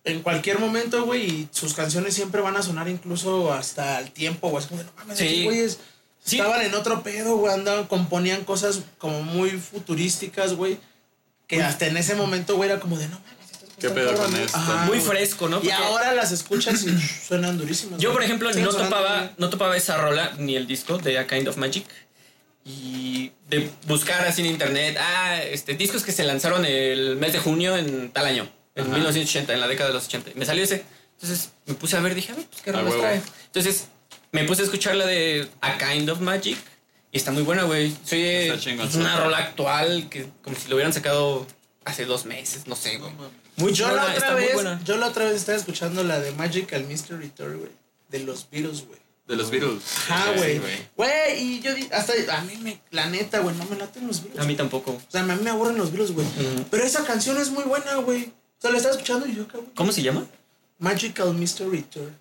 [0.05, 4.49] en cualquier momento, güey, y sus canciones siempre van a sonar incluso hasta el tiempo,
[4.49, 4.63] güey.
[4.63, 5.25] Es como de, no mames, Sí.
[5.25, 5.77] estos güeyes
[6.23, 6.38] Sí.
[6.38, 10.79] estaban en otro pedo, güey, andaban, componían cosas como muy futurísticas, güey,
[11.47, 13.38] que hasta en ese momento, güey, era como de, no mames,
[13.79, 14.45] ¿Qué pedo con cabrones".
[14.45, 14.57] esto?
[14.57, 15.01] Ajá, Muy güey.
[15.09, 15.61] fresco, ¿no?
[15.61, 17.99] Y ahora las escuchas y suenan durísimas.
[17.99, 18.15] Yo, güey.
[18.15, 19.31] por ejemplo, no topaba, bien.
[19.38, 21.85] no topaba esa rola ni el disco de A Kind of Magic.
[22.70, 27.39] Y de buscar así en internet, ah, este, discos que se lanzaron el mes de
[27.39, 28.45] junio en tal año,
[28.76, 28.93] en Ajá.
[28.93, 30.32] 1980, en la década de los 80.
[30.32, 30.84] Y me salió ese.
[31.13, 33.01] Entonces me puse a ver, dije, a ver, pues qué rolas huevo.
[33.01, 33.22] trae.
[33.45, 33.88] Entonces
[34.34, 36.57] me puse a escuchar la de A Kind of Magic.
[37.09, 37.95] Y está muy buena, güey.
[38.03, 41.47] Soy Está chingón, es una rola actual que como si lo hubieran sacado
[41.86, 43.13] hace dos meses, no sé, güey.
[43.55, 46.32] Muy Yo la otra está muy vez, yo la otra vez estaba escuchando la de
[46.34, 47.72] Magical Mystery Tour, güey.
[48.09, 48.99] De los Beatles, güey.
[49.28, 49.84] De los Beatles.
[49.84, 50.61] Sí, güey.
[50.95, 54.23] Güey, y yo di- hasta a mí me, la neta, güey, no me laten los
[54.23, 54.41] Beatles.
[54.41, 54.91] A mí tampoco.
[54.91, 56.25] O sea, a mí me aburren los Beatles, güey.
[56.71, 58.23] Pero esa canción es muy buena, güey.
[58.25, 59.69] O sea, la estaba escuchando y yo acá, güey.
[59.75, 60.25] ¿Cómo se llama?
[60.80, 62.11] Magical Mystery Tour.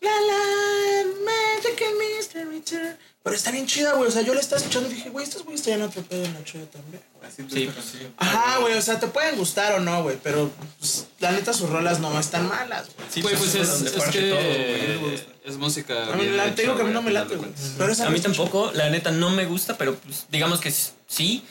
[0.00, 2.96] La la, Magical mystery tour.
[3.28, 4.08] Pero está bien chida, güey.
[4.08, 6.34] O sea, yo la estaba escuchando y dije, güey, estos güeyes traían otro pedo en
[6.34, 7.02] la chida también.
[7.22, 7.98] Haciendo Sí, pues sí.
[8.16, 8.74] Ajá, güey.
[8.78, 10.18] O sea, te pueden gustar o no, güey.
[10.22, 13.08] Pero pues, la neta, sus rolas no están malas, güey.
[13.10, 15.24] Sí, Güey, pues es, es que todo, güey.
[15.44, 16.04] es música.
[16.12, 17.34] A mí bien la, hecha, te digo que a mí güey, no me final late,
[17.34, 17.50] de güey.
[17.50, 17.74] cuentas.
[17.76, 18.42] Pero esa A mí la escucho.
[18.44, 20.72] tampoco, la neta no me gusta, pero pues digamos que
[21.06, 21.44] sí,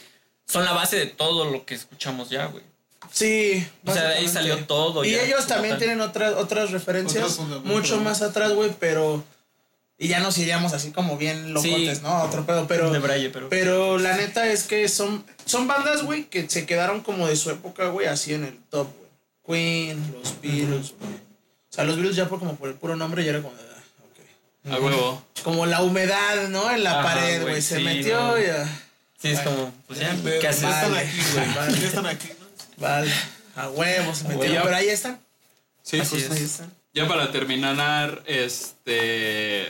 [0.48, 2.64] son la base de todo lo que escuchamos ya, güey.
[3.12, 3.66] Sí.
[3.86, 5.06] O sea, de ahí salió todo.
[5.06, 5.80] Y ya, ellos también tal.
[5.80, 9.24] tienen otras, otras referencias mucho más atrás, güey, pero.
[10.00, 12.04] Y ya nos iríamos así como bien locotes, Sí.
[12.04, 12.22] ¿no?
[12.24, 12.92] Otro pedo, pero.
[12.92, 13.50] De Braille, pero.
[13.50, 17.50] Pero la neta es que son, son bandas, güey, que se quedaron como de su
[17.50, 18.88] época, güey, así en el top,
[19.44, 19.88] güey.
[19.88, 21.14] Queen, los Beatles, güey.
[21.14, 23.64] O sea, los Beatles ya por como por el puro nombre ya era como de,
[23.64, 24.74] ah, ok.
[24.74, 25.24] A huevo.
[25.44, 26.70] Como la humedad, ¿no?
[26.70, 27.62] En la Ajá, pared, güey.
[27.62, 28.40] Se sí, metió no.
[28.40, 28.68] y ah,
[29.20, 30.62] Sí, es como, pues ya, ¿qué haces?
[30.62, 31.08] Ya están Vale.
[31.08, 31.54] aquí, güey.
[31.56, 31.80] Vale.
[31.80, 32.46] Ya están aquí, ¿no?
[32.88, 33.12] Vale.
[33.56, 34.40] A huevos se huevo.
[34.42, 34.64] metieron.
[34.66, 35.20] Pero ahí están.
[35.82, 36.34] Sí, Así justo.
[36.36, 36.40] es.
[36.40, 36.72] Ahí están.
[36.94, 39.68] Ya para terminar, este.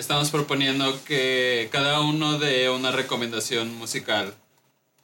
[0.00, 4.32] Estamos proponiendo que cada uno dé una recomendación musical.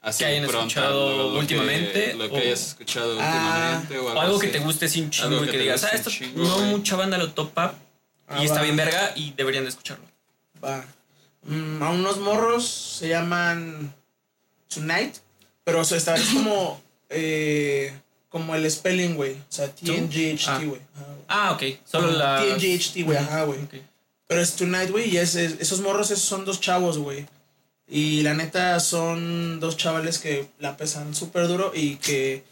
[0.00, 3.80] Así Que hayan pronta, escuchado lo- lo que- últimamente, lo que o- hayas escuchado Ah,
[3.82, 3.98] últimamente.
[3.98, 6.10] O O algo, algo que te guste sin chingo Algo y que digas, ah, esto
[6.10, 6.66] chingo, no güey.
[6.70, 7.74] mucha banda lo topa
[8.26, 8.62] Ah, y está va.
[8.62, 10.04] bien verga y deberían de escucharlo.
[10.64, 10.82] Va.
[11.42, 13.94] Mm, a unos morros se llaman
[14.72, 15.16] Tonight.
[15.64, 16.80] Pero o sea, esta es como.
[17.10, 17.92] eh,
[18.30, 19.32] como el spelling, güey.
[19.34, 20.56] O sea, TNGHT, Ah.
[20.58, 20.68] güey.
[20.68, 20.80] Güey.
[21.28, 21.62] Ah, ok.
[21.84, 22.40] Solo la.
[22.40, 23.18] TNGHT, güey.
[23.18, 23.60] Ajá, güey.
[23.62, 23.74] Ok.
[24.26, 25.08] Pero es Tonight, güey.
[25.14, 27.26] Y es, es- esos morros esos son dos chavos, güey.
[27.88, 32.42] Y la neta son dos chavales que la pesan súper duro y que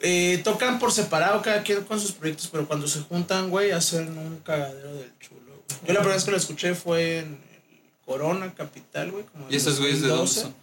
[0.00, 4.16] eh, tocan por separado cada quien con sus proyectos, pero cuando se juntan, güey, hacen
[4.18, 5.78] un cagadero del chulo, güey.
[5.86, 7.38] Yo la primera vez que lo escuché fue en
[8.04, 9.24] Corona Capital, güey.
[9.48, 10.40] ¿Y esos güeyes de dónde 2012.
[10.42, 10.54] son?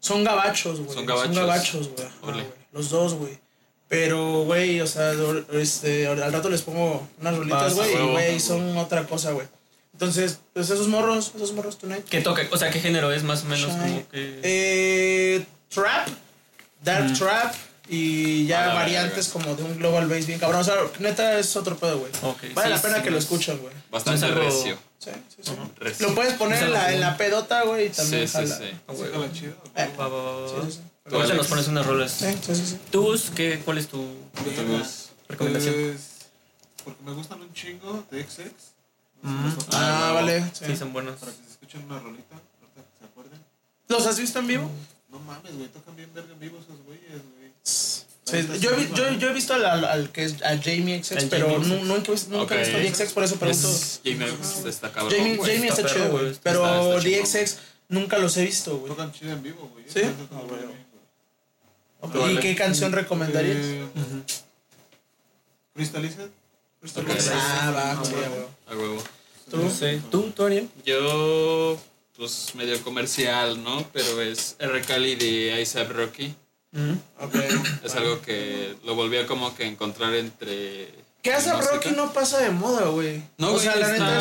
[0.00, 0.94] Son gabachos, güey.
[0.94, 1.90] Son gabachos.
[2.22, 2.44] Güey.
[2.72, 3.38] Los dos, güey.
[3.88, 5.12] Pero, güey, o sea,
[5.52, 9.46] este, al rato les pongo unas rolitas, güey, y, güey, son otra cosa, güey.
[9.94, 12.04] Entonces, pues esos morros, esos morros tonight.
[12.04, 12.42] ¿Qué toca?
[12.50, 13.78] O sea, ¿qué género es más o menos Shine.
[13.80, 14.40] como que.
[14.42, 16.08] Eh, trap,
[16.82, 17.54] dark trap
[17.88, 20.60] y ya A la variantes como de un global bass bien cabrón.
[20.62, 22.10] O sea, neta es otro pedo, güey.
[22.54, 23.72] Vale sí, la pena sí, que lo es- escuchen, güey.
[23.90, 24.76] Bastante algo- recio.
[24.98, 25.52] Sí, sí, sí.
[25.78, 26.08] recio.
[26.08, 28.56] Lo puedes poner en la, en la pedota, güey, y también Sí, sí, jala.
[28.58, 28.64] sí.
[28.88, 29.12] Ah, Sí, güey.
[29.12, 29.52] jala chido.
[29.76, 30.80] Eh, Va, va, sí, sí, sí.
[31.08, 32.10] Tú, Ahorita nos pones unas rolas.
[32.10, 32.78] Sí, sí, sí, sí.
[32.90, 33.98] ¿Tú, qué, cuál es tu
[34.44, 34.82] Verga.
[35.28, 35.74] recomendación?
[35.74, 36.00] Pues,
[36.82, 38.73] porque me gustan un chingo de XX.
[39.24, 39.50] No Mm.
[39.54, 39.82] conozcan.
[39.82, 40.44] Ah, vale.
[40.52, 40.64] sí.
[40.66, 41.18] Sí, son buenos.
[41.18, 43.40] Para que se escuchen una rolita, ahorita que se acuerden.
[43.88, 44.70] ¿Los has visto en vivo?
[45.10, 47.50] No mames, güey, tocan bien verga en vivo esos güeyes, güey.
[47.62, 51.24] Sí, yo, vi- yo, yo he visto al, al- al que es a Jamie XX,
[51.30, 51.84] pero Jamie XX.
[51.84, 53.68] nunca, he visto- nunca he visto a XX, por eso pregunto.
[53.68, 54.28] Es- Jamie
[54.68, 55.12] está cabrón.
[55.16, 55.54] Jamie, güey.
[55.54, 56.34] Jamie está, está chido, güey.
[56.42, 57.38] Pero Está- está.
[57.38, 57.58] DXX
[57.88, 58.88] nunca los he visto, güey.
[58.88, 59.84] Tocan chido en vivo, güey.
[59.86, 60.00] ¿Sí?
[60.00, 60.66] Tocan Ah, muy bueno.
[60.66, 62.00] bien, güey.
[62.00, 62.32] Ok, Vale.
[62.34, 63.56] ¿Y qué canción recomendarías?
[63.58, 63.86] Eh,
[65.74, 66.30] Crystalized.
[67.32, 68.46] Ah, va, sí, güey.
[68.68, 69.02] A huevo.
[69.50, 69.56] ¿Tú?
[69.58, 70.00] No sé.
[70.10, 70.68] ¿Tú, tú, Ariel?
[70.84, 71.78] Yo,
[72.16, 73.86] pues medio comercial, ¿no?
[73.92, 74.80] Pero es R.
[74.82, 76.34] Cali de ASAP Rocky.
[77.20, 77.34] Ok.
[77.84, 80.88] Es algo que lo volví a como que encontrar entre.
[81.22, 81.74] ¿Qué hace música.
[81.76, 83.22] Rocky no pasa de moda, güey?
[83.38, 84.18] No, o güey, sea, la neta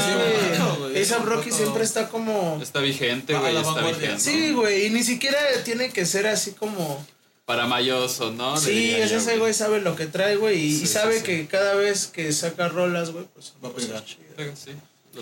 [0.93, 2.59] es No, que Rocky todo- siempre está como...
[2.61, 4.19] Está vigente, güey, está vigente.
[4.19, 7.05] Sí, güey, y ni siquiera tiene que ser así como...
[7.45, 8.55] Para mayoso, ¿no?
[8.57, 11.17] Sí, es yo, ese güey sabe lo que trae, güey, y, Sí, y sí, sabe
[11.19, 11.23] sí.
[11.25, 14.03] que cada vez que saca rolas, güey, pues Va a cosas pegar.
[14.37, 14.53] Lo Yo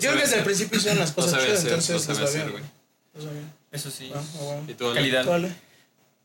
[0.00, 2.18] sabe que desde el principio hicieron las Lo cosas sabe chidas, hacer, lo entonces sabe
[2.18, 2.62] va hacer, bien.
[3.34, 3.52] bien.
[3.72, 4.10] Eso sí.
[4.14, 4.64] Ah, ah, bueno.
[4.68, 4.94] ¿Y tú?
[4.94, 5.24] Calidad.
[5.26, 5.52] Vale.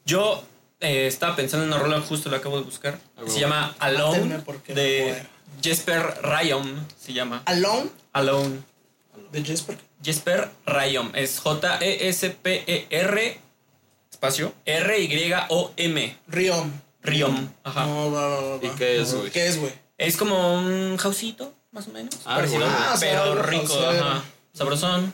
[0.05, 0.43] Yo
[0.79, 2.99] eh, estaba pensando en una rola, justo la acabo de buscar.
[3.17, 3.21] Ah.
[3.27, 4.43] Se llama Alone no
[4.75, 5.23] de.
[5.63, 6.85] Jesper Rayom.
[6.99, 8.59] Se llama Alone Alone.
[9.31, 9.77] de Jesper.
[10.03, 11.09] Jesper Rayom.
[11.15, 13.39] Es J-E-S-P-E-R
[14.17, 16.17] espacio R-Y-O-M.
[16.27, 16.71] Riom.
[17.03, 17.49] Riom.
[17.63, 17.85] Ajá.
[17.85, 19.29] No, va, va, va, ¿Y qué es, güey?
[19.29, 19.71] ¿Qué es, güey?
[19.99, 22.15] Es como un jausito, más o menos.
[22.25, 22.71] Ah, parecido, güey.
[22.71, 24.23] Ah, pero rico, ajá.
[24.53, 25.13] Sabrosón.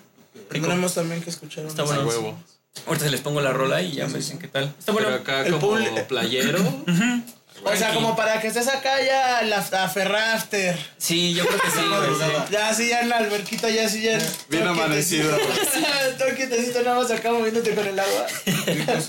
[0.50, 0.68] Rico.
[0.68, 1.66] Tendremos también que escuchar.
[1.66, 2.08] Está bueno.
[2.08, 2.40] Huevo.
[2.88, 4.74] Ahorita se les pongo la rola y ya me dicen qué tal.
[4.80, 5.10] Está bueno.
[5.10, 5.78] Pero acá El como
[6.08, 6.60] playero.
[7.66, 10.78] O sea, como para que estés acá ya en la Ferrafter.
[10.98, 12.10] Sí, yo creo que sí, güey.
[12.20, 12.52] sí.
[12.52, 14.20] Ya así ya en la alberquita, ya así ya.
[14.50, 15.38] Bien amanecido.
[16.18, 18.26] Todo quietecito, nada más acá moviéndote con el agua.
[18.46, 19.00] Está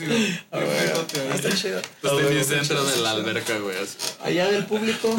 [1.57, 1.81] chido.
[2.01, 3.77] Pues tenis dentro de la alberca, güey.
[3.77, 3.97] así.
[4.23, 5.15] Allá del público.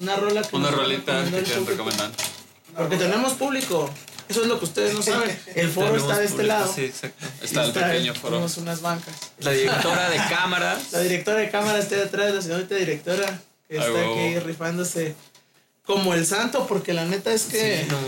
[0.00, 1.84] Una rola que Una nos rolita recomendó que el quieran público.
[1.90, 2.10] recomendar.
[2.76, 3.90] Porque tenemos público.
[4.32, 5.38] Eso es lo que ustedes no saben.
[5.54, 6.72] El foro Tenemos está de este público, lado.
[6.74, 7.26] Sí, exacto.
[7.42, 8.28] Está el Está- pequeño foro.
[8.30, 9.14] Tenemos unas bancas.
[9.40, 10.92] La directora de cámaras.
[10.92, 15.14] La directora de cámara está detrás, la señorita directora, que está aquí rifándose
[15.84, 17.82] como el santo, porque la neta es que.
[17.82, 17.98] Sí, no.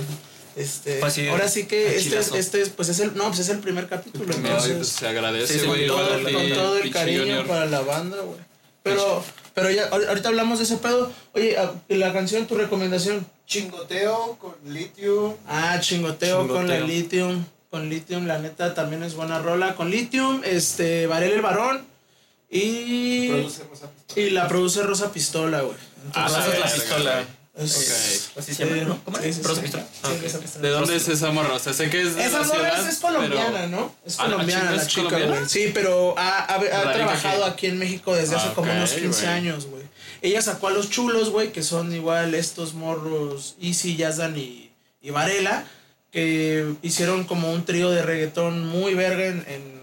[0.56, 3.48] Este, así, ahora sí que este es, este es, pues es el, no, pues es
[3.48, 7.46] el primer capítulo, pues se agradece, Sí, con todo, el- con todo el cariño Junior.
[7.48, 8.38] para la banda, güey.
[8.84, 11.10] Pero, pero ya, ahor- ahorita hablamos de ese pedo.
[11.32, 13.26] Oye, ah, la canción, tu recomendación.
[13.46, 15.36] Chingoteo con litio.
[15.46, 16.56] Ah, chingoteo, Chingoteo.
[16.56, 17.44] con la Lithium.
[17.70, 19.74] Con Lithium, la neta, también es buena rola.
[19.74, 21.84] Con Lithium, este, Varel el Varón.
[22.50, 23.28] Y.
[23.30, 24.26] Produce Rosa Pistola.
[24.26, 25.76] Y la produce Rosa Pistola, güey.
[26.14, 27.24] Ah, Entonces, la pistola.
[27.56, 29.04] Es- Así se llama, ¿no?
[29.04, 29.36] ¿Cómo Sí, es?
[29.36, 29.60] sí, Rosa sí.
[29.62, 29.84] Pistola.
[29.84, 30.22] Sí, Ah, ok.
[30.22, 30.62] Rosa Pistola.
[30.62, 31.54] ¿De dónde es esa morra?
[31.54, 33.94] O sea, sé que es de Esa la morra ciudad, es, es colombiana, pero- ¿no?
[34.04, 35.36] Es Ah, colombiana la chica, colombiana.
[35.36, 35.48] güey.
[35.48, 37.52] Sí, pero ha, ha- trabajado aquí.
[37.52, 39.32] aquí en México desde hace Ah, como unos 15 güey.
[39.34, 39.84] años, güey.
[40.22, 44.70] Ella sacó a los chulos, güey, que son igual estos morros Easy, Yazdan y,
[45.02, 45.66] y Varela,
[46.10, 49.73] que hicieron como un trío de reggaetón muy verga en, en,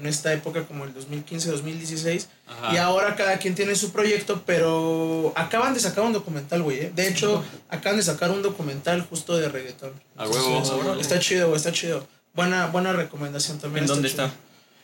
[0.00, 2.26] en esta época como el 2015-2016.
[2.46, 2.74] Ajá.
[2.74, 6.78] Y ahora cada quien tiene su proyecto, pero acaban de sacar un documental, güey.
[6.80, 6.92] ¿eh?
[6.94, 9.92] De hecho, acaban de sacar un documental justo de reggaetón.
[10.16, 10.58] A huevo.
[10.58, 12.06] Entonces, Está chido, güey, está chido.
[12.34, 13.84] Buena, buena recomendación también.
[13.84, 14.24] ¿En dónde chido.
[14.26, 14.36] está?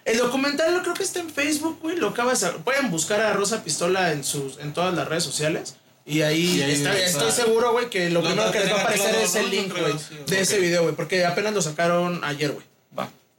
[0.04, 1.96] El documental yo creo que está en Facebook, güey.
[1.96, 5.76] Lo acabas de- Pueden buscar a Rosa Pistola en sus en todas las redes sociales.
[6.04, 7.26] Y ahí, Y ahí está- está.
[7.26, 9.42] estoy seguro, güey, que lo Lo primero que les va a aparecer claro, es el
[9.46, 9.50] ¿no?
[9.50, 10.94] link, güey, sí, de ese video, güey.
[10.94, 12.64] Porque apenas lo sacaron ayer, güey.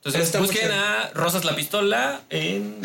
[0.07, 2.79] Entonces está busquen a Rosas la Pistola en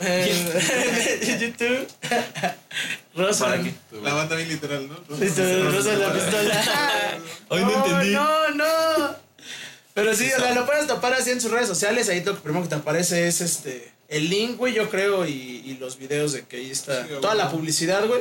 [0.00, 1.86] En YouTube.
[3.14, 3.56] Rosa.
[4.02, 5.16] La banda bien literal, ¿no?
[5.18, 6.64] Listo, Rosa la Pistola.
[7.50, 8.10] Ay, no entendí.
[8.14, 9.16] No, no.
[9.94, 12.08] Pero sí, o sea, lo puedes topar así en sus redes sociales.
[12.08, 15.78] Ahí lo primero que te aparece es este el link, güey, yo creo, y, y
[15.80, 17.04] los videos de que ahí está.
[17.06, 18.20] Sí, toda la publicidad, güey.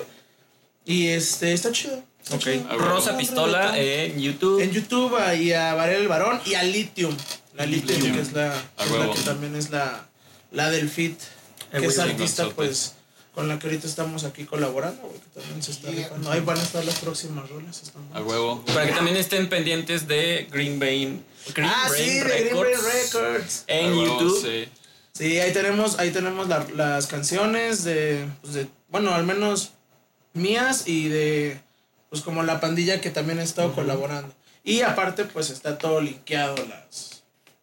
[0.86, 2.01] Y este, está chido.
[2.24, 2.41] está Ok.
[2.43, 2.78] chido.
[2.78, 4.62] Rosa Pistola en YouTube.
[4.62, 7.16] En YouTube y a Varel el Varón y a Lithium.
[7.54, 8.14] La Lithium.
[8.16, 10.08] que es la, que es la que también es la,
[10.52, 11.20] la del Fit.
[11.74, 12.93] Eh, Que es artista, pues,
[13.34, 16.32] con la que ahorita estamos aquí colaborando, güey, que también se está rifando.
[16.32, 17.82] Ahí van a estar las próximas rolas.
[18.14, 18.64] A huevo.
[18.66, 20.80] Para que también estén pendientes de Green.
[20.80, 21.24] Green
[21.64, 23.64] ah, Brain sí, de Green Records Brain Records.
[23.68, 24.41] En huevo, YouTube.
[24.41, 24.70] Sí.
[25.14, 29.72] Sí, ahí tenemos, ahí tenemos la- las canciones de, pues, de, bueno, al menos
[30.34, 31.60] mías y de,
[32.10, 34.34] pues como la pandilla que también he estado colaborando.
[34.64, 37.11] Y aparte, pues está todo linkeado, las,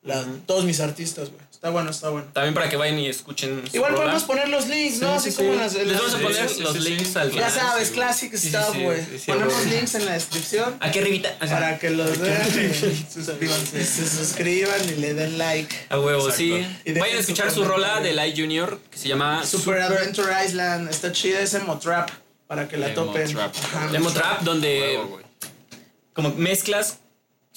[0.02, 1.48] las, todos mis artistas, güey.
[1.52, 2.28] Está bueno, está bueno.
[2.32, 3.64] También para que vayan y escuchen.
[3.72, 5.18] Igual podemos poner los links, ¿no?
[5.18, 5.54] Sí, Así sí, como sí.
[5.54, 5.74] en las...
[5.74, 7.18] en Les vamos a poner los sí, links sí.
[7.18, 7.50] al Ya final.
[7.52, 9.04] sabes, sí, classic sí, stuff, güey.
[9.04, 11.36] sí, sí, Ponemos links en la descripción Aquí arribita.
[11.40, 13.84] para que los vean y suscríbanse.
[13.84, 15.74] se suscriban y le den like.
[15.88, 16.36] A huevo, Exacto.
[16.84, 16.92] sí.
[16.92, 21.10] Vayan a escuchar su rola de Light Junior que se llama Super Adventure Island, está
[21.10, 22.08] chida ese Motrap
[22.46, 23.32] para que la Emo topen.
[23.32, 23.52] Trap.
[23.74, 23.96] Ajá.
[23.96, 25.20] Emo Trap, donde Huevo,
[26.12, 26.98] como mezclas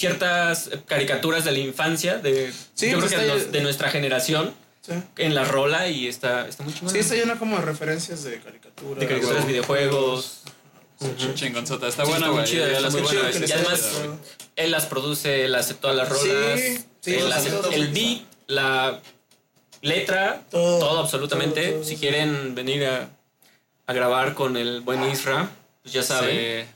[0.02, 3.62] ciertas caricaturas de la infancia de Sí, yo pues creo que está- de, los- de
[3.62, 4.94] nuestra generación Sí.
[5.18, 6.90] en la rola y está, está muy chingón.
[6.92, 9.00] Sí, está llena como de referencias de caricaturas.
[9.00, 10.42] de caricaturas, videojuegos.
[11.36, 11.88] Chingonzota.
[11.88, 12.52] Está Sí, buena, está muy güey.
[12.52, 13.32] chida, Ya está las muy buena.
[13.32, 14.16] que Y además chida,
[14.56, 16.60] él las produce, él hace todas las rolas.
[16.60, 19.00] Sí, sí, él hace el beat, la
[19.82, 21.64] letra, Todo, todo, absolutamente.
[21.70, 23.10] todo, todo, si quieren venir a,
[23.88, 25.50] a grabar con el buen Isra,
[25.82, 26.68] pues ya saben.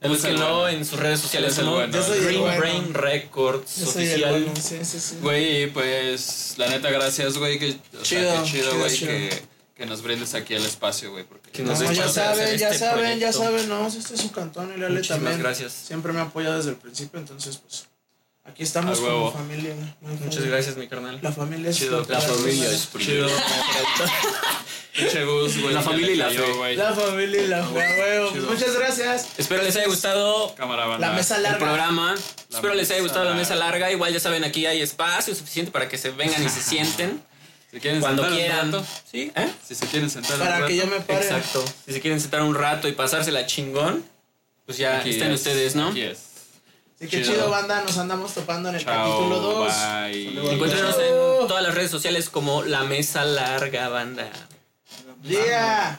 [0.00, 0.78] El Búsquenlo bueno.
[0.78, 1.92] en sus redes sociales el bueno.
[1.92, 2.58] Yo soy el Green bueno.
[2.60, 4.42] Brain Records Yo soy el oficial.
[4.44, 5.16] bueno, sí, sí, sí.
[5.22, 7.58] Güey, pues la neta, gracias, güey.
[7.58, 9.08] Que, o Chido, sea, qué chido, chido, güey, chido.
[9.10, 9.42] que,
[9.74, 11.24] que nos brindes aquí el espacio, güey.
[11.24, 14.30] Porque Que No, nos ya saben, ya este saben, ya saben, no, este es su
[14.32, 15.40] cantón y Lale Muchísimas también.
[15.40, 15.72] gracias.
[15.72, 17.86] Siempre me ha apoyado desde el principio, entonces pues
[18.48, 19.74] aquí estamos como familia.
[20.00, 21.18] Muchas gracias, mi carnal.
[21.22, 22.00] La familia es Chido.
[22.08, 23.28] La que- familia es chido.
[25.42, 25.74] Gus, güey.
[25.74, 26.76] La que familia y la fe.
[26.76, 27.62] La familia y la.
[28.32, 28.50] Chido.
[28.50, 29.28] Muchas gracias.
[29.36, 30.54] Espero les haya gustado.
[30.98, 31.58] La mesa el larga.
[31.58, 32.14] programa.
[32.50, 33.90] Espero les haya gustado la mesa larga.
[33.92, 37.22] Igual ya saben, aquí hay espacio suficiente para que se vengan y se sienten
[37.70, 38.72] Si quieren cuando sentar un quieran.
[38.72, 39.32] rato, ¿Sí?
[39.36, 39.48] ¿Eh?
[39.66, 41.20] Si se quieren sentar un Para que rato, yo me pare.
[41.26, 41.64] Exacto.
[41.84, 44.02] Si se quieren sentar un rato y pasársela chingón,
[44.64, 45.88] pues ya aquí estén es, ustedes, ¿no?
[45.88, 46.18] Aquí es.
[46.96, 47.34] Así que Chido.
[47.34, 47.82] chido, banda.
[47.82, 49.72] Nos andamos topando en el Chao, capítulo 2.
[49.74, 50.52] bye.
[50.54, 54.30] Encuéntrenos en todas las redes sociales como La Mesa Larga Banda.
[55.22, 55.94] Yeah.